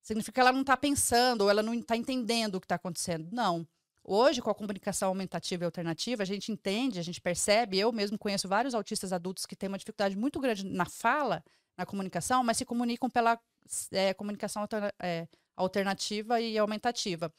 [0.00, 3.28] significa que ela não está pensando ou ela não está entendendo o que está acontecendo.
[3.32, 3.66] Não.
[4.04, 7.76] Hoje, com a comunicação aumentativa e alternativa, a gente entende, a gente percebe.
[7.76, 11.44] Eu mesmo conheço vários autistas adultos que têm uma dificuldade muito grande na fala,
[11.78, 13.40] na comunicação, mas se comunicam pela
[13.92, 17.32] eh, comunicação alterna- eh, alternativa e aumentativa.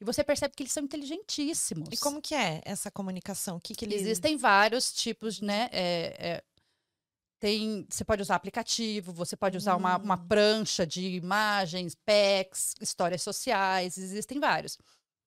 [0.00, 1.88] E você percebe que eles são inteligentíssimos.
[1.92, 3.56] E como que é essa comunicação?
[3.56, 4.02] O que, que eles.
[4.02, 5.68] Existem vários tipos, né?
[5.72, 6.42] é, é,
[7.40, 10.26] tem, você pode usar aplicativo, você pode usar uma, uma Hum.
[10.26, 14.78] prancha de imagens, PECs, histórias sociais, existem vários.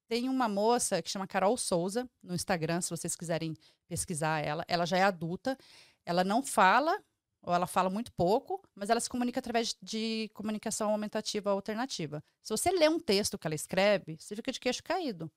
[0.10, 3.56] Tem uma moça que chama Carol Souza no Instagram, se vocês quiserem
[3.88, 4.64] pesquisar ela.
[4.68, 5.58] Ela já é adulta,
[6.06, 6.98] ela não fala,
[7.42, 12.24] ou ela fala muito pouco, mas ela se comunica através de comunicação aumentativa alternativa.
[12.44, 15.32] Se você lê um texto que ela escreve, você fica de queixo caído,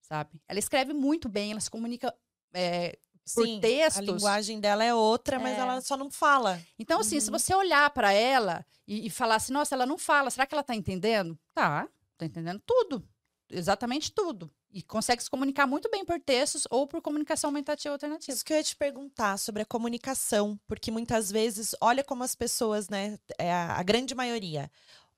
[0.00, 0.40] sabe?
[0.48, 2.14] Ela escreve muito bem, ela se comunica
[2.54, 2.98] é,
[3.34, 3.98] por Sim, textos.
[3.98, 5.60] A linguagem dela é outra, mas É.
[5.60, 6.60] ela só não fala.
[6.78, 7.38] Então, assim, se Uhum.
[7.38, 10.62] você olhar para ela e, e falar assim, nossa, ela não fala, será que ela
[10.62, 11.38] tá entendendo?
[11.54, 13.06] Tá, tá entendendo tudo.
[13.50, 14.50] Exatamente tudo.
[14.70, 18.34] E consegue se comunicar muito bem por textos ou por comunicação aumentativa alternativa.
[18.34, 22.34] Isso que eu ia te perguntar sobre a comunicação, porque muitas vezes, olha como as
[22.34, 24.70] pessoas, né, é a, grande maioria,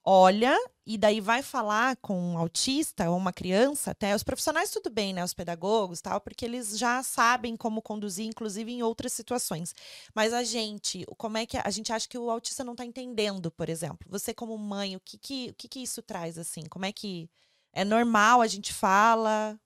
[0.05, 4.89] olha e daí vai falar com um autista ou uma criança, até os profissionais tudo
[4.89, 9.75] bem, né, os pedagogos, tal, porque eles já sabem como conduzir, inclusive em outras situações.
[10.15, 12.85] Mas a gente, como é que a, a gente acha que o autista não está
[12.85, 14.09] entendendo, por exemplo?
[14.11, 16.63] Você como mãe, o que que, o que que isso traz assim?
[16.71, 17.29] Como é que
[17.73, 19.59] é normal a gente fala?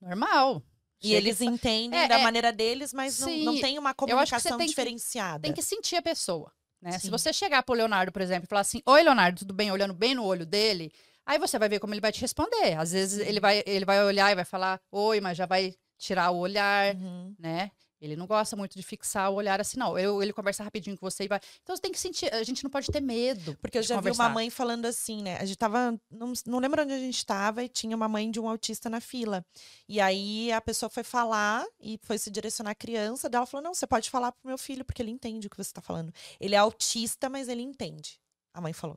[0.00, 0.62] Normal.
[1.02, 2.22] E eles entendem É, da é.
[2.22, 5.40] maneira deles, mas não, não tem uma que comunicação tem que- diferenciada.
[5.42, 6.52] tem que sentir a pessoa.
[6.82, 6.98] Né?
[6.98, 9.70] Se você chegar pro Leonardo, por exemplo, e falar assim: Oi, Leonardo, tudo bem?
[9.70, 10.92] Olhando bem no olho dele,
[11.26, 12.76] aí você vai ver como ele vai te responder.
[12.78, 16.30] Às vezes ele vai, ele vai olhar e vai falar Oi, mas já vai tirar
[16.30, 17.34] o olhar, Uhum.
[17.38, 17.70] né?
[18.00, 19.98] Ele não gosta muito de fixar o olhar assim, não.
[19.98, 21.40] Eu, ele conversa rapidinho com você e vai.
[21.62, 22.32] Então você tem que sentir.
[22.32, 23.56] A gente não pode ter medo.
[23.60, 24.22] Porque eu já vi conversar.
[24.24, 25.36] uma mãe falando assim, né?
[25.38, 25.98] A gente tava.
[26.10, 29.00] Não, não lembro onde a gente tava e tinha uma mãe de um autista na
[29.00, 29.44] fila.
[29.88, 33.28] E aí a pessoa foi falar e foi se direcionar à criança.
[33.32, 35.72] Ela falou: Não, você pode falar pro meu filho, porque ele entende o que você
[35.72, 36.12] tá falando.
[36.38, 38.20] Ele é autista, mas ele entende.
[38.54, 38.96] A mãe falou.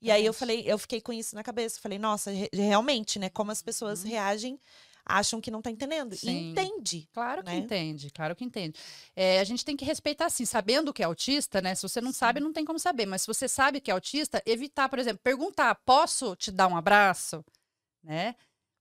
[0.00, 0.38] E aí eu Exatamente.
[0.64, 1.78] falei, eu fiquei com isso na cabeça.
[1.80, 3.28] Falei, nossa, re- realmente, né?
[3.28, 4.10] Como as pessoas Uhum.
[4.10, 4.58] reagem,
[5.08, 6.12] acham que não tá entendendo.
[6.12, 6.50] E Sim.
[6.50, 7.08] entende.
[7.12, 7.56] Claro que né?
[7.56, 8.78] entende, claro que entende.
[9.16, 11.74] É, a gente tem que respeitar, assim, sabendo que é autista, né?
[11.74, 13.06] Se você não sabe, não tem como saber.
[13.06, 16.76] Mas se você sabe que é autista, evitar, por exemplo, perguntar: posso te dar um
[16.76, 17.42] abraço?
[18.04, 18.36] Né?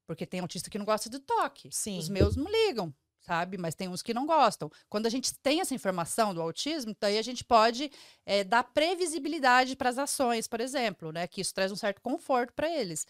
[0.06, 1.70] Porque tem autista que não gosta de toque.
[1.72, 1.98] Sim.
[1.98, 3.58] Os meus não ligam, sabe?
[3.58, 4.72] Mas tem uns que não gostam.
[4.90, 7.92] Quando a gente tem essa informação do autismo, daí a gente pode
[8.26, 11.28] é, dar previsibilidade para as ações, por exemplo, né?
[11.28, 13.06] Que isso traz um certo conforto para eles.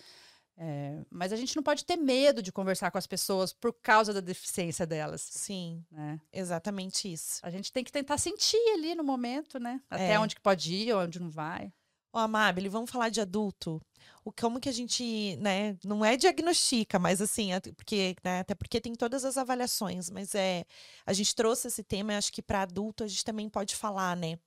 [0.59, 4.11] É, mas a gente não pode ter medo de conversar com as pessoas por causa
[4.11, 6.19] da deficiência delas, Sim, né?
[6.33, 7.39] exatamente isso.
[7.43, 9.79] A gente tem que tentar sentir ali no momento, né?
[9.87, 10.19] Até É.
[10.19, 11.71] onde que pode ir, onde não vai.
[12.11, 13.79] Ó, Amabile, vamos falar de adulto.
[14.25, 18.55] O como que a gente, né, não é diagnostica, mas assim, até porque, né, até
[18.55, 20.65] porque tem todas as avaliações, mas é,
[21.05, 24.39] a gente trouxe esse tema, acho que para adulto a gente também pode falar, né?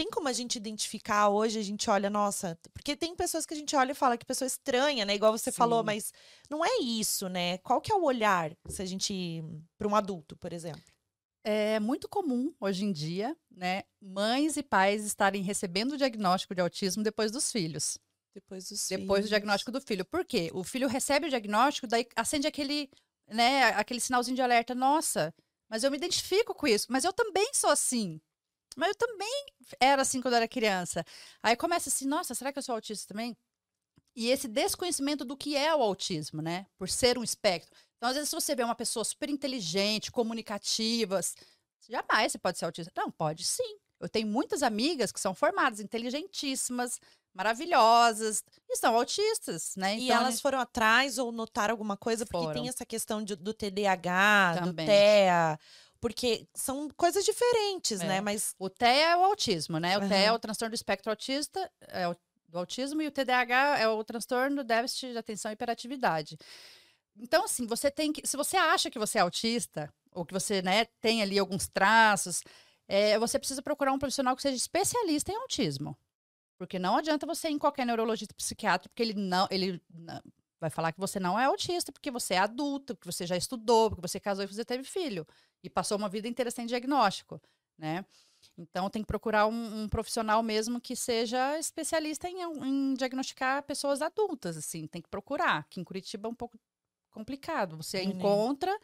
[0.00, 3.56] Tem como a gente identificar hoje, a gente olha, nossa, porque tem pessoas que a
[3.56, 5.14] gente olha e fala que pessoa estranha, né?
[5.14, 5.84] Igual você falou, Sim.
[5.84, 6.12] mas
[6.48, 7.58] não é isso, né?
[7.58, 9.44] Qual que é o olhar se a gente
[9.76, 10.80] para um adulto, por exemplo?
[11.44, 13.82] É muito comum hoje em dia, né?
[14.00, 17.98] Mães e pais estarem recebendo o diagnóstico de autismo depois dos filhos.
[18.34, 20.06] Depois dos Depois do diagnóstico do filho.
[20.06, 20.50] Por quê?
[20.54, 22.88] O filho recebe o diagnóstico, daí acende aquele,
[23.28, 24.74] né, aquele sinalzinho de alerta.
[24.74, 25.34] Nossa,
[25.68, 26.86] mas eu me identifico com isso.
[26.88, 28.18] Mas eu também sou assim.
[28.76, 29.44] Mas eu também
[29.80, 31.04] era assim quando eu era criança.
[31.42, 33.36] Aí começa assim, nossa, será que eu sou autista também?
[34.14, 36.66] E esse desconhecimento do que é o autismo, né?
[36.78, 37.70] Por ser um espectro.
[37.96, 41.20] Então, às vezes, se você vê uma pessoa super inteligente, comunicativa,
[41.88, 42.90] jamais você pode ser autista.
[42.96, 43.76] Não, pode sim.
[44.00, 46.98] Eu tenho muitas amigas que são formadas, inteligentíssimas,
[47.34, 49.96] maravilhosas, e são autistas, né?
[49.98, 52.24] E Então, a elas gente- foram atrás ou notaram alguma coisa?
[52.24, 52.52] Porque Foram.
[52.62, 54.86] tem essa questão de- do TDAH, Também.
[54.86, 55.58] do TEA,
[56.00, 58.06] porque são coisas diferentes, É.
[58.06, 58.20] né?
[58.20, 59.98] Mas O TEA é o autismo, né?
[59.98, 62.16] O TEA é o transtorno do espectro autista, é o,
[62.48, 66.36] do autismo, e o TDAH é o transtorno do déficit de atenção e hiperatividade.
[67.18, 68.26] Então, assim, você tem que.
[68.26, 72.42] Se você acha que você é autista, ou que você né, tem ali alguns traços,
[72.88, 75.96] é, você precisa procurar um profissional que seja especialista em autismo.
[76.58, 79.46] Porque não adianta você ir em qualquer neurologista psiquiatra, porque ele não.
[79.50, 80.20] Ele não-
[80.60, 83.90] vai falar que você não é autista, porque você é adulto, porque você já estudou,
[83.90, 85.26] porque você casou e você teve filho.
[85.62, 87.40] E passou uma vida inteira sem diagnóstico,
[87.78, 88.04] né?
[88.56, 94.02] Então tem que procurar um, um profissional mesmo que seja especialista em, em diagnosticar pessoas
[94.02, 95.66] adultas, assim, tem que procurar.
[95.68, 96.58] Que em Curitiba é um pouco
[97.10, 97.76] complicado.
[97.76, 98.04] Você né?
[98.04, 98.78] encontra,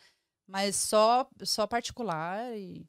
[0.47, 2.87] mas só só particular e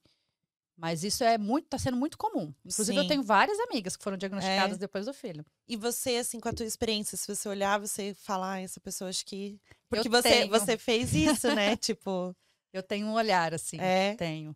[0.77, 2.53] mas isso é muito, tá sendo muito comum.
[2.63, 3.07] Inclusive, eu Sim.
[3.09, 4.79] tenho várias amigas que foram diagnosticadas É.
[4.79, 5.43] depois do filho.
[5.67, 9.09] e você, assim, com a tua experiência, se você olhar, você falar, ah, essa pessoa
[9.09, 9.59] acho que.
[9.89, 10.49] Porque Eu você, tenho.
[10.49, 11.75] você fez isso, né?
[11.77, 12.35] tipo,
[12.71, 13.77] Eu tenho um olhar, assim.
[13.79, 14.15] é.
[14.15, 14.55] Tenho.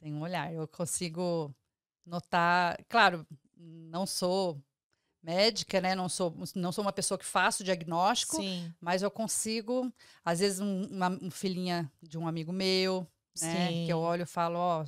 [0.00, 0.52] Tenho um olhar.
[0.52, 1.54] Eu consigo
[2.06, 2.76] notar.
[2.88, 3.26] Claro,
[3.56, 4.60] não sou
[5.22, 5.94] médica, né?
[5.94, 8.72] Não sou, não sou uma pessoa que faço diagnóstico, Sim.
[8.80, 9.92] mas eu consigo,
[10.24, 13.06] às vezes, um, uma um filhinha de um amigo meu,
[13.40, 13.68] né?
[13.68, 13.84] Sim.
[13.86, 14.84] Que eu olho e falo, ó,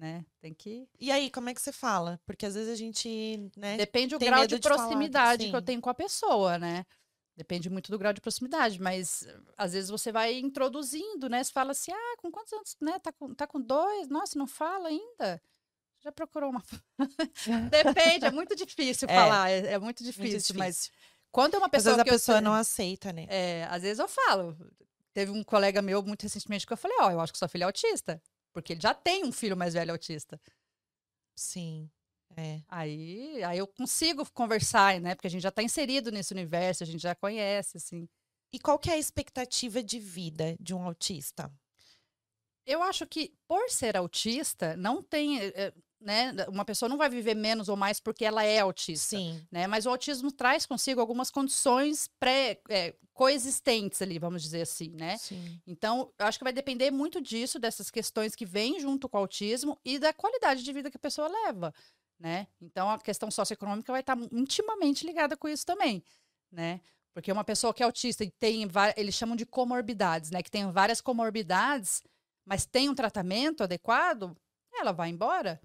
[0.00, 0.24] né?
[0.40, 0.88] Tem que.
[0.98, 2.18] E aí, como é que você fala?
[2.24, 3.76] Porque às vezes a gente, né?
[3.76, 6.84] Depende do grau de de falar, proximidade que eu tenho com a pessoa, né?
[7.36, 11.42] Depende muito do grau de proximidade, mas eh, às vezes você vai introduzindo, né?
[11.44, 12.98] Você fala assim, ah, com quantos anos, né?
[12.98, 14.08] Tá com, tá com dois?
[14.08, 15.40] Nossa, não fala ainda?
[16.02, 16.62] Já procurou uma...
[17.70, 19.14] Depende, é muito difícil É.
[19.14, 20.92] falar, é, é muito Muito difícil, mas difícil.
[21.30, 23.26] quando é uma Às pessoa vezes a que eu pessoa sei- não aceita, né?
[23.28, 24.56] é, às vezes eu falo.
[25.12, 27.64] Teve um colega meu muito recentemente que eu falei, ó, eu acho que sua filha
[27.64, 28.22] é autista,
[28.52, 30.40] porque ele já tem um filho mais velho autista.
[31.36, 31.90] Sim.
[32.36, 32.60] É.
[32.68, 35.14] Aí, aí eu consigo conversar, né?
[35.14, 38.08] Porque a gente já está inserido nesse universo, a gente já conhece, assim.
[38.52, 41.52] E qual que é a expectativa de vida de um autista?
[42.66, 46.32] Eu acho que por ser autista, não tem, eh, eh, né?
[46.48, 49.16] Uma pessoa não vai viver menos ou mais porque ela é autista.
[49.16, 49.46] Sim.
[49.50, 49.66] Né?
[49.66, 55.18] Mas o autismo traz consigo algumas condições pré, eh, coexistentes ali, vamos dizer assim, né?
[55.18, 55.60] Sim.
[55.66, 59.20] Então, eu acho que vai depender muito disso, dessas questões que vêm junto com o
[59.20, 61.74] autismo e da qualidade de vida que a pessoa leva,
[62.18, 62.46] né?
[62.60, 66.02] Então, a questão socioeconômica vai estar intimamente ligada com isso também,
[66.50, 66.80] né?
[67.12, 70.42] Porque uma pessoa que é autista e tem, eles chamam de comorbidades, né?
[70.42, 72.02] Que tem várias comorbidades,
[72.46, 74.34] mas tem um tratamento adequado,
[74.72, 75.60] ela vai embora,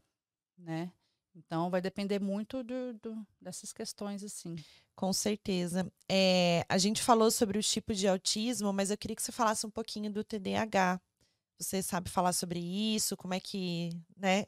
[0.57, 0.91] né?
[1.35, 4.55] Então vai depender muito do, do, dessas questões, assim.
[4.95, 5.91] Com certeza.
[6.09, 9.65] É, a gente falou sobre os tipos de autismo, mas eu queria que você falasse
[9.65, 11.01] um pouquinho do TDAH.
[11.59, 13.17] Você sabe falar sobre isso?
[13.17, 14.43] Como é que, né?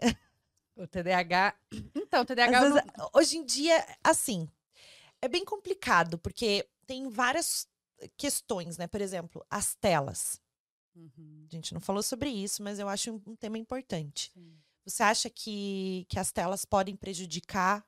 [0.76, 1.56] O TDAH.
[1.96, 2.60] Então, o TDAH.
[2.62, 3.10] Vezes, não...
[3.14, 4.48] Hoje em dia, assim,
[5.22, 7.68] é bem complicado, porque tem várias
[8.16, 8.88] questões, né?
[8.88, 10.40] Por exemplo, as telas.
[10.96, 11.46] Uhum.
[11.50, 14.32] A gente não falou sobre isso, mas eu acho um, tema importante.
[14.34, 14.58] Sim.
[14.88, 17.86] Você acha que, que as telas podem prejudicar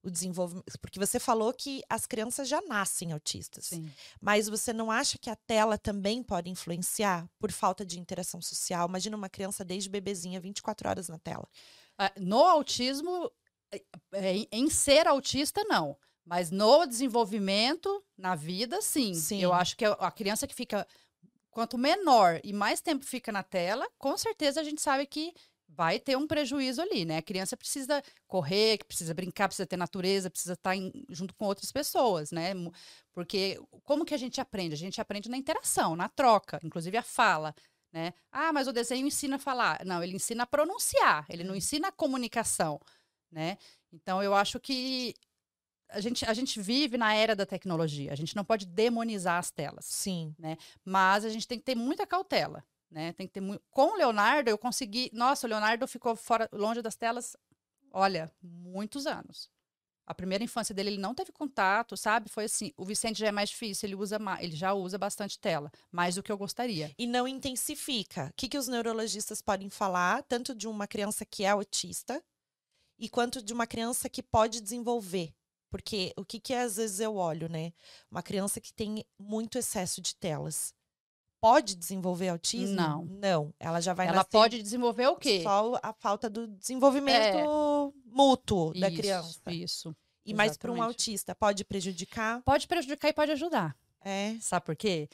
[0.00, 0.78] o desenvolvimento?
[0.80, 3.66] Porque você falou que as crianças já nascem autistas.
[3.66, 3.90] Sim.
[4.20, 8.88] Mas você não acha que a tela também pode influenciar por falta de interação social?
[8.88, 11.48] Imagina uma criança desde bebezinha 24 horas na tela.
[12.00, 13.28] Uh, no autismo,
[13.72, 13.82] é,
[14.12, 15.98] é, em ser autista, não.
[16.24, 19.14] Mas no desenvolvimento, na vida, sim.
[19.14, 19.42] sim.
[19.42, 20.86] Eu acho que a criança que fica.
[21.50, 25.32] Quanto menor e mais tempo fica na tela, com certeza a gente sabe que
[25.68, 27.18] vai ter um prejuízo ali, né?
[27.18, 31.70] A criança precisa correr, precisa brincar, precisa ter natureza, precisa estar em, junto com outras
[31.72, 32.52] pessoas, né?
[33.12, 34.74] Porque como que a gente aprende?
[34.74, 37.54] A gente aprende na interação, na troca, inclusive a fala,
[37.92, 38.14] né?
[38.30, 39.84] Ah, mas o desenho ensina a falar.
[39.84, 41.56] Não, ele ensina a pronunciar, ele não uhum.
[41.56, 42.80] ensina a comunicação,
[43.30, 43.58] né?
[43.92, 45.14] Então eu acho que
[45.88, 49.50] a gente, a gente vive na era da tecnologia, a gente não pode demonizar as
[49.50, 49.84] telas.
[49.84, 50.34] Sim.
[50.38, 50.56] Né?
[50.84, 53.12] Mas a gente tem que ter muita cautela né?
[53.12, 53.62] Tem que ter muito...
[53.70, 55.10] Com o Leonardo, eu consegui.
[55.12, 57.36] Nossa, o Leonardo ficou fora, longe das telas,
[57.92, 59.50] olha, muitos anos.
[60.06, 62.30] A primeira infância dele, ele não teve contato, sabe?
[62.30, 62.72] Foi assim.
[62.76, 66.22] O Vicente já é mais difícil, ele usa ele já usa bastante tela, mais do
[66.22, 66.94] que eu gostaria.
[66.96, 68.28] E não intensifica.
[68.30, 72.22] O que, que os neurologistas podem falar, tanto de uma criança que é autista,
[72.96, 75.34] e quanto de uma criança que pode desenvolver?
[75.68, 77.72] Porque o que, que às vezes eu olho, né?
[78.08, 80.72] Uma criança que tem muito excesso de telas
[81.46, 82.74] pode desenvolver autismo?
[82.74, 83.04] Não.
[83.04, 83.54] Não.
[83.60, 85.42] Ela já vai Ela pode desenvolver o quê?
[85.44, 87.44] Só a falta do desenvolvimento é.
[88.04, 89.52] mútuo isso, da criança.
[89.52, 89.96] Isso.
[90.24, 92.42] E mais para um autista, pode prejudicar?
[92.42, 93.76] Pode prejudicar e pode ajudar.
[94.04, 94.36] É.
[94.40, 95.08] Sabe por quê?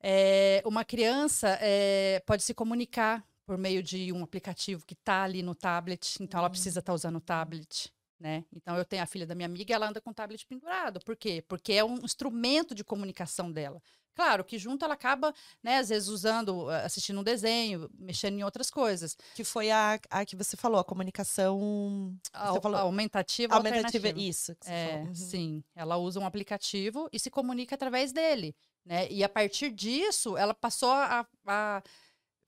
[0.00, 5.42] É, uma criança é, pode se comunicar por meio de um aplicativo que está ali
[5.42, 7.92] no tablet, então ela precisa estar tá usando o tablet.
[8.24, 8.42] Né?
[8.56, 10.98] Então eu tenho a filha da minha amiga, ela anda com o tablet pendurado.
[11.04, 11.44] Por quê?
[11.46, 13.82] Porque é um instrumento de comunicação dela.
[14.14, 18.42] Claro que junto ela acaba, né, às vezes usando, eh, assistindo um desenho, mexendo em
[18.42, 19.14] outras coisas.
[19.34, 24.56] Que foi a, a que você falou, a comunicação você falou, aumentativa, aumentativa isso.
[24.64, 25.14] é, uhum.
[25.14, 25.64] sim.
[25.76, 28.56] Ela usa um aplicativo e se comunica através dele,
[28.86, 29.06] né?
[29.10, 31.82] E a partir disso, ela passou a, a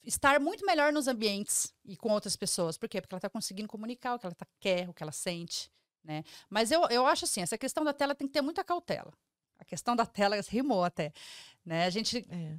[0.06, 2.78] estar muito melhor nos ambientes e com outras pessoas.
[2.78, 3.00] Por quê?
[3.00, 5.70] Porque ela está conseguindo comunicar o que ela tá, quer, o que ela sente,
[6.04, 6.22] né?
[6.48, 9.12] Mas eu, eu acho assim, essa questão da tela tem que ter muita cautela.
[9.58, 11.12] A questão da tela rimou até.
[11.64, 11.84] Né?
[11.84, 12.26] A gente.
[12.30, 12.56] É.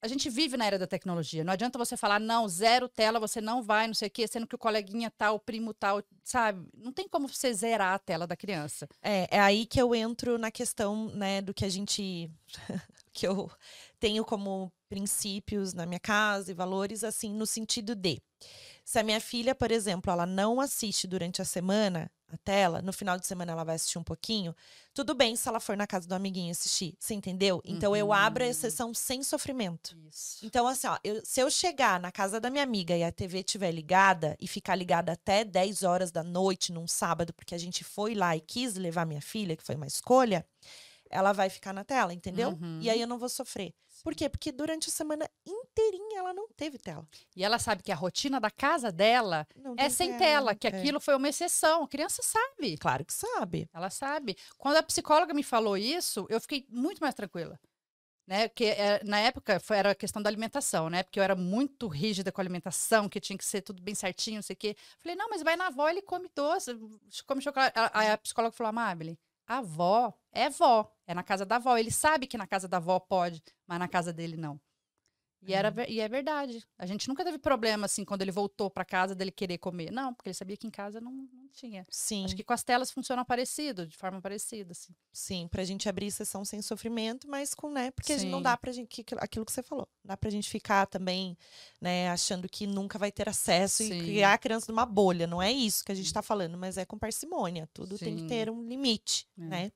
[0.00, 1.42] A gente vive na era da tecnologia.
[1.42, 4.46] Não adianta você falar, não, zero tela, você não vai, não sei o quê, sendo
[4.46, 6.68] que o coleguinha tal, o primo tal, sabe?
[6.76, 8.88] Não tem como você zerar a tela da criança.
[9.02, 12.30] É, é aí que eu entro na questão, né, do que a gente.
[13.12, 13.50] que eu
[13.98, 18.22] tenho como princípios na minha casa e valores, assim, no sentido de.
[18.88, 22.90] Se a minha filha, por exemplo, ela não assiste durante a semana, a tela, no
[22.90, 24.56] final de semana ela vai assistir um pouquinho,
[24.94, 27.60] tudo bem se ela for na casa do amiguinho assistir, você entendeu?
[27.66, 27.98] Então uhum.
[27.98, 28.50] eu abro a uhum.
[28.50, 29.94] exceção sem sofrimento.
[30.08, 30.38] Isso.
[30.42, 33.40] Então, assim, ó, eu, se eu chegar na casa da minha amiga e a TV
[33.40, 37.84] estiver ligada e ficar ligada até 10 horas da noite num sábado, porque a gente
[37.84, 40.46] foi lá e quis levar minha filha, que foi uma escolha,
[41.10, 42.50] ela vai ficar na tela, entendeu?
[42.50, 42.80] Uhum.
[42.80, 43.74] E aí eu não vou sofrer.
[44.02, 44.28] Por quê?
[44.28, 47.06] Porque durante a semana inteirinha ela não teve tela.
[47.34, 50.66] E ela sabe que a rotina da casa dela não é sem tela, tela que
[50.66, 50.70] é.
[50.70, 51.84] aquilo foi uma exceção.
[51.84, 52.76] A criança sabe.
[52.78, 53.68] Claro que sabe.
[53.72, 54.36] Ela sabe.
[54.56, 57.58] Quando a psicóloga me falou isso, eu fiquei muito mais tranquila.
[58.26, 61.02] Né, porque é, na época foi, era a questão da alimentação, né?
[61.02, 64.36] Porque eu era muito rígida com a alimentação, que tinha que ser tudo bem certinho,
[64.36, 64.76] não sei o quê.
[64.98, 66.78] Falei, não, mas vai na avó, ele come doce,
[67.26, 67.72] come chocolate.
[67.94, 69.18] Aí a psicóloga falou, Amabile,
[69.48, 71.76] a avó é vó, é na casa da avó.
[71.76, 74.60] Ele sabe que na casa da avó pode, mas na casa dele não.
[75.40, 75.84] E, era, uhum.
[75.88, 76.66] e é verdade.
[76.76, 79.90] A gente nunca teve problema, assim, quando ele voltou para casa dele querer comer.
[79.90, 81.86] Não, porque ele sabia que em casa não, não tinha.
[81.88, 82.24] Sim.
[82.24, 84.92] Acho que com as telas funciona parecido, de forma parecida, assim.
[85.12, 87.90] Sim, pra gente abrir sessão sem sofrimento, mas com, né?
[87.92, 90.50] Porque a gente não dá pra gente, que, aquilo que você falou, dá pra gente
[90.50, 91.36] ficar também,
[91.80, 93.92] né, achando que nunca vai ter acesso Sim.
[93.92, 95.26] e criar a criança numa bolha.
[95.26, 97.68] Não é isso que a gente tá falando, mas é com parcimônia.
[97.72, 98.04] Tudo Sim.
[98.04, 99.42] tem que ter um limite, é.
[99.42, 99.72] né?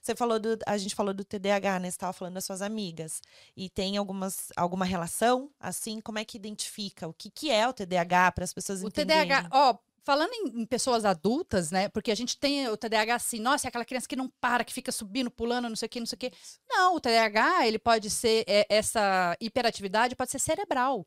[0.00, 1.90] Você falou do, a gente falou do TDAH, né?
[1.90, 3.20] Você estava falando das suas amigas.
[3.56, 6.00] E tem algumas, alguma relação, assim?
[6.00, 7.06] Como é que identifica?
[7.06, 9.24] O que, que é o TDAH para as pessoas o entenderem?
[9.24, 11.88] O TDAH, ó, falando em, em, pessoas adultas, né?
[11.88, 14.72] Porque a gente tem o TDAH assim, nossa, é aquela criança que não para, que
[14.72, 16.32] fica subindo, pulando, não sei o que, não sei o que.
[16.68, 21.06] Não, o TDAH, ele pode ser, é, essa hiperatividade pode ser cerebral.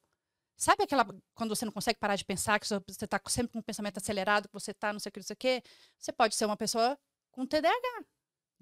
[0.56, 3.64] Sabe aquela, quando você não consegue parar de pensar, que você está sempre com o
[3.64, 5.64] pensamento acelerado, que você está não sei o que, não sei o que,
[5.98, 6.98] você pode ser uma pessoa
[7.32, 8.06] com TDAH,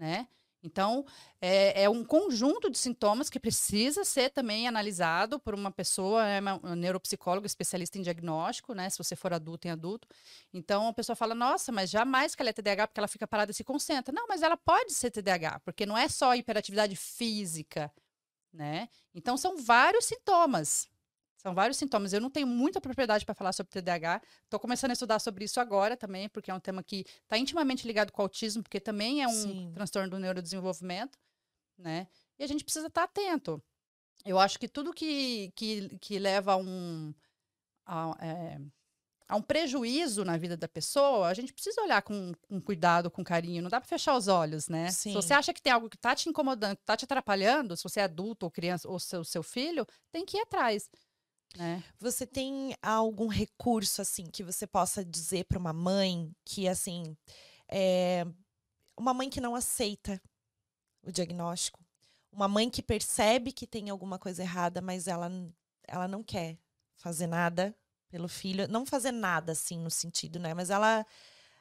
[0.02, 0.28] né?
[0.64, 1.06] Então,
[1.40, 6.40] é, é, um conjunto de sintomas que precisa ser também analisado por uma pessoa, é
[6.40, 8.90] uma, neuropsicólogo especialista em diagnóstico, né?
[8.90, 10.08] Se você for adulto em adulto.
[10.54, 13.52] Então, a pessoa fala, nossa, mas jamais que ela é TDAH porque ela fica parada
[13.52, 14.14] e se concentra.
[14.14, 17.92] Não, mas ela pode ser TDAH, porque não é só hiperatividade física,
[18.54, 18.88] né?
[19.16, 20.91] Então, são vários sintomas.
[21.42, 22.14] São vários sintomas.
[22.14, 24.22] Eu não tenho muita propriedade para falar sobre TDAH.
[24.44, 27.88] Estou começando a estudar sobre isso agora também, porque é um tema que está intimamente
[27.88, 29.72] ligado com o autismo, porque também é um Sim.
[29.74, 31.18] transtorno do neurodesenvolvimento,
[31.76, 32.08] né?
[32.38, 33.60] E a gente precisa estar tá atento.
[34.24, 37.12] Eu acho que tudo que, que, que leva a um,
[37.88, 38.62] a, é,
[39.28, 43.24] a, um prejuízo na vida da pessoa, a gente precisa olhar com, com cuidado, com
[43.24, 43.64] carinho.
[43.64, 44.92] Não dá para fechar os olhos, né?
[44.92, 45.10] Sim.
[45.10, 47.82] Se você acha que tem algo que está te incomodando, que está te atrapalhando, se
[47.82, 50.88] você é adulto ou criança ou seu, seu filho, tem que ir atrás.
[51.60, 51.82] É.
[52.00, 57.16] Você tem algum recurso assim que você possa dizer para uma mãe que assim
[57.70, 58.26] é
[58.98, 60.22] uma mãe que não aceita
[61.04, 61.80] o diagnóstico,
[62.32, 65.30] uma mãe que percebe que tem alguma coisa errada, mas ela
[65.88, 66.58] ela não quer
[66.96, 67.76] fazer nada
[68.10, 70.54] pelo filho, não fazer nada assim no sentido, né?
[70.54, 71.06] Mas ela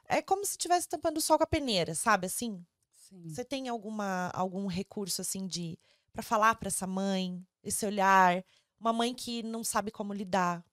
[0.07, 2.65] é como se estivesse tampando o sol com a peneira, sabe assim?
[2.93, 3.29] Sim.
[3.29, 5.79] Você tem alguma algum recurso assim de
[6.13, 8.45] para falar para essa mãe, esse olhar
[8.81, 10.65] uma mãe que não sabe como lidar.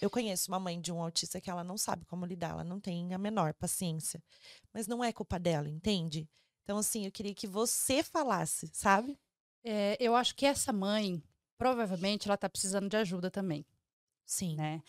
[0.00, 2.78] Eu conheço uma mãe de um autista que ela não sabe como lidar, ela não
[2.78, 4.22] tem a menor paciência.
[4.72, 6.28] Mas não é culpa dela, entende?
[6.62, 9.18] Então, assim, eu queria que você falasse, sabe?
[9.64, 11.22] É, eu acho que essa mãe,
[11.56, 13.66] provavelmente, ela tá precisando de ajuda também.
[14.24, 14.54] Sim.
[14.56, 14.82] Né?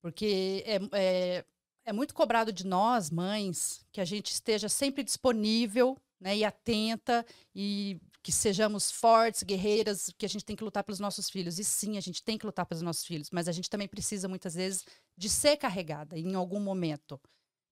[0.00, 1.44] Porque é, é,
[1.84, 7.24] é muito cobrado de nós, mães, que a gente esteja sempre disponível né, e atenta
[7.54, 11.60] e que sejamos fortes, guerreiras, que a gente tem que lutar pelos nossos filhos.
[11.60, 14.26] E sim, a gente tem que lutar pelos nossos filhos, mas a gente também precisa
[14.26, 14.84] muitas vezes
[15.16, 17.20] de ser carregada em algum momento.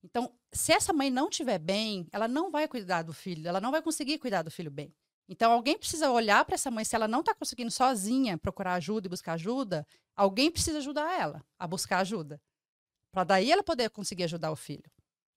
[0.00, 3.72] Então, se essa mãe não estiver bem, ela não vai cuidar do filho, ela não
[3.72, 4.94] vai conseguir cuidar do filho bem.
[5.28, 9.09] Então, alguém precisa olhar para essa mãe, se ela não está conseguindo sozinha procurar ajuda
[9.09, 9.84] e buscar ajuda,
[10.14, 12.40] alguém precisa ajudar ela a buscar ajuda.
[13.11, 14.88] Para daí ela poder conseguir ajudar o filho,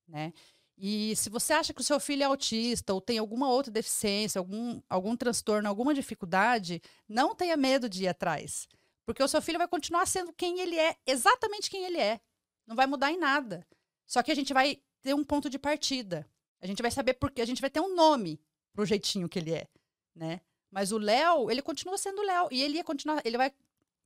[0.08, 0.32] né?
[0.78, 4.38] E se você acha que o seu filho é autista ou tem alguma outra deficiência,
[4.38, 8.68] algum, algum transtorno, alguma dificuldade, não tenha medo de ir atrás.
[9.04, 12.20] Porque o seu filho vai continuar sendo quem ele é, exatamente quem ele é.
[12.68, 13.66] Não vai mudar em nada.
[14.06, 16.30] Só que a gente vai ter um ponto de partida.
[16.62, 18.40] A gente vai saber porque a gente vai ter um nome
[18.74, 19.68] pro jeitinho que ele é,
[20.14, 20.42] né?
[20.70, 23.52] Mas o Léo, ele continua sendo Léo e ele ia continuar, ele vai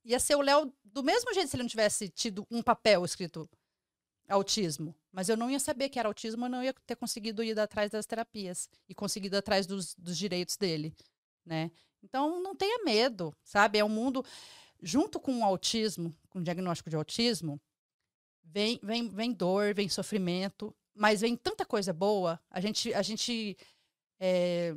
[0.03, 3.49] ia ser o Léo do mesmo jeito se ele não tivesse tido um papel escrito
[4.27, 4.95] autismo.
[5.11, 7.91] Mas eu não ia saber que era autismo, eu não ia ter conseguido ir atrás
[7.91, 10.95] das terapias e conseguido atrás dos, dos direitos dele,
[11.45, 11.69] né?
[12.03, 13.79] Então, não tenha medo, sabe?
[13.79, 14.25] É um mundo...
[14.83, 17.61] Junto com o autismo, com o diagnóstico de autismo,
[18.43, 22.39] vem, vem, vem dor, vem sofrimento, mas vem tanta coisa boa.
[22.49, 23.55] A gente, a gente
[24.19, 24.73] é,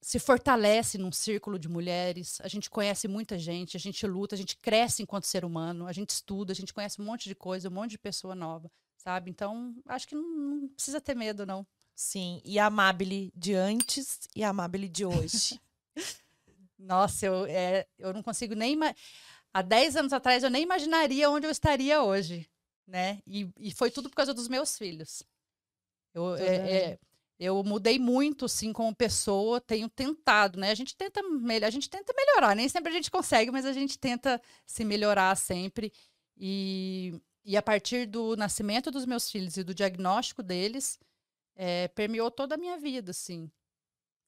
[0.00, 4.38] se fortalece num círculo de mulheres, a gente conhece muita gente, a gente luta, a
[4.38, 7.68] gente cresce enquanto ser humano, a gente estuda, a gente conhece um monte de coisa,
[7.68, 8.70] um monte de pessoa nova,
[9.02, 9.30] sabe?
[9.30, 11.66] Então, acho que não, não precisa ter medo, não.
[11.94, 15.60] Sim, e a Amabile de antes e a Amabile de hoje.
[16.78, 18.78] Nossa, eu, é, eu não consigo nem.
[19.52, 22.48] Há 10 anos atrás eu nem imaginaria onde eu estaria hoje,
[22.86, 23.20] né?
[23.26, 25.22] E, e foi tudo por causa dos meus filhos.
[26.14, 26.98] Eu, é, é,
[27.38, 30.70] eu mudei muito, sim, como pessoa, tenho tentado, né?
[30.70, 33.98] A gente tenta, a gente tenta melhorar, nem sempre a gente consegue, mas a gente
[33.98, 35.92] tenta se melhorar sempre.
[36.36, 40.98] E, e a partir do nascimento dos meus filhos e do diagnóstico deles,
[41.54, 43.50] é, permeou toda a minha vida, assim.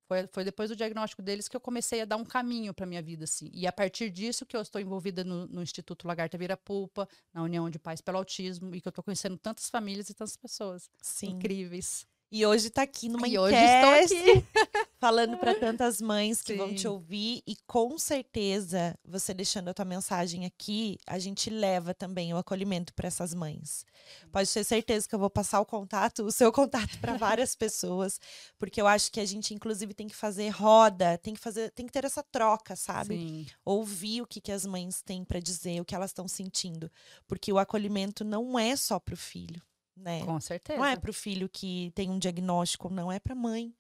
[0.06, 3.00] Foi, foi depois do diagnóstico deles que eu comecei a dar um caminho para minha
[3.00, 3.50] vida, assim.
[3.54, 7.42] E a partir disso que eu estou envolvida no, no Instituto Lagarta Vira Pulpa, na
[7.42, 10.90] União de Pais pelo Autismo, e que eu estou conhecendo tantas famílias e tantas pessoas
[11.00, 11.30] Sim.
[11.30, 12.06] incríveis.
[12.30, 14.44] E hoje está aqui numa e hoje estou aqui.
[15.04, 16.58] falando para tantas mães que Sim.
[16.58, 21.92] vão te ouvir e com certeza você deixando a tua mensagem aqui, a gente leva
[21.92, 23.84] também o acolhimento para essas mães.
[24.32, 28.18] Pode ter certeza que eu vou passar o contato, o seu contato para várias pessoas,
[28.58, 31.84] porque eu acho que a gente inclusive tem que fazer roda, tem que fazer, tem
[31.84, 33.18] que ter essa troca, sabe?
[33.18, 33.46] Sim.
[33.62, 36.90] Ouvir o que que as mães têm para dizer, o que elas estão sentindo,
[37.26, 39.60] porque o acolhimento não é só para o filho
[39.96, 40.24] né?
[40.24, 40.76] Com certeza.
[40.76, 43.72] Não é para o filho que tem um diagnóstico, não é para a mãe.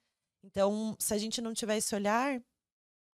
[0.44, 2.40] Então, se a gente não tiver esse olhar,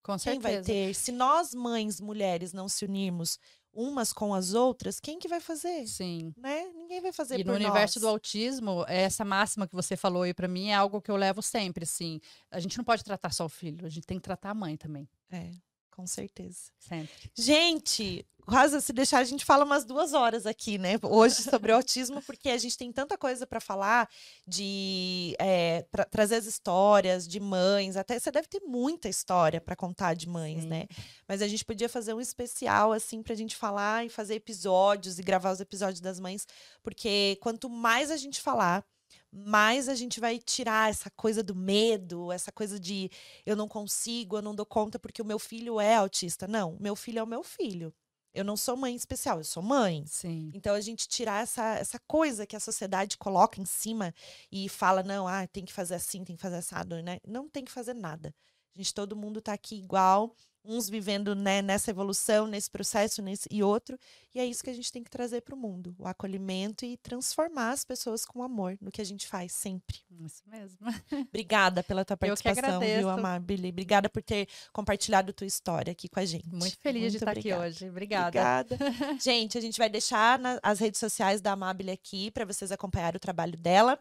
[0.01, 0.93] com quem vai ter?
[0.95, 3.37] Se nós mães, mulheres, não se unirmos,
[3.73, 5.85] umas com as outras, quem que vai fazer?
[5.85, 6.33] Sim.
[6.37, 6.63] Né?
[6.73, 10.33] Ninguém vai fazer E por no universo do autismo, essa máxima que você falou aí
[10.33, 12.19] pra mim é algo que eu levo sempre, assim.
[12.49, 14.77] A gente não pode tratar só o filho, a gente tem que tratar a mãe
[14.77, 15.51] também, É,
[15.91, 16.71] com certeza.
[16.79, 17.29] sempre.
[17.35, 20.93] Gente, quase se deixar, a gente fala umas duas horas aqui, né?
[21.03, 24.09] Hoje sobre o autismo, porque a gente tem tanta coisa para falar
[24.47, 27.97] de é, pra- trazer as histórias de mães.
[27.97, 30.69] Até você deve ter muita história para contar de mães, Sim.
[30.69, 30.87] né?
[31.27, 35.23] Mas a gente podia fazer um especial, assim, pra gente falar e fazer episódios e
[35.23, 36.47] gravar os episódios das mães,
[36.81, 38.83] porque quanto mais a gente falar,
[39.31, 43.09] mais a gente vai tirar essa coisa do medo, essa coisa de
[43.45, 46.47] eu não consigo, eu não dou conta porque o meu filho é autista.
[46.47, 47.93] Não, meu filho é o meu filho.
[48.33, 50.05] Eu não sou mãe especial, eu sou mãe.
[50.05, 50.51] Sim.
[50.53, 54.13] Então a gente tirar essa, essa coisa que a sociedade coloca em cima
[54.51, 57.19] e fala, não, ah, tem que fazer assim, tem que fazer assado, né?
[57.25, 58.33] Não tem que fazer nada.
[58.75, 60.35] A gente, todo mundo tá aqui igual,
[60.67, 63.97] uns vivendo né, nessa evolução, nesse processo, nesse e outro.
[64.35, 66.97] E é isso que a gente tem que trazer para o mundo: o acolhimento e
[66.97, 69.97] transformar as pessoas com amor no que a gente faz sempre.
[70.19, 70.77] Isso mesmo.
[71.29, 73.09] Obrigada pela tua participação, viu.
[73.09, 73.69] Amabile?
[73.69, 76.47] Obrigada por ter compartilhado tua história aqui com a gente.
[76.47, 77.63] Muito feliz de Muito estar obrigada.
[77.63, 77.89] aqui hoje.
[77.89, 78.27] Obrigada.
[78.27, 78.77] Obrigada.
[79.19, 83.17] gente, a gente vai deixar na- as redes sociais da Amabile aqui para vocês acompanharem
[83.17, 83.97] o trabalho dela.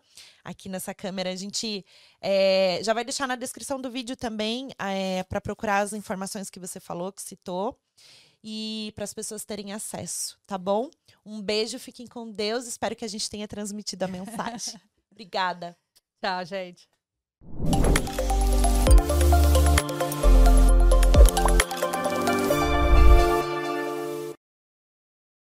[0.46, 1.84] Aqui nessa câmera a gente
[2.20, 4.68] é, já vai deixar na descrição do vídeo também
[5.28, 7.76] para procurar as informações que você falou, que citou.
[8.44, 10.88] E para as pessoas terem acesso, tá bom?
[11.24, 12.64] Um beijo, fiquem com Deus.
[12.64, 14.80] Espero que a gente tenha transmitido a mensagem.
[15.10, 15.76] Obrigada.
[16.22, 16.88] Tchau, gente.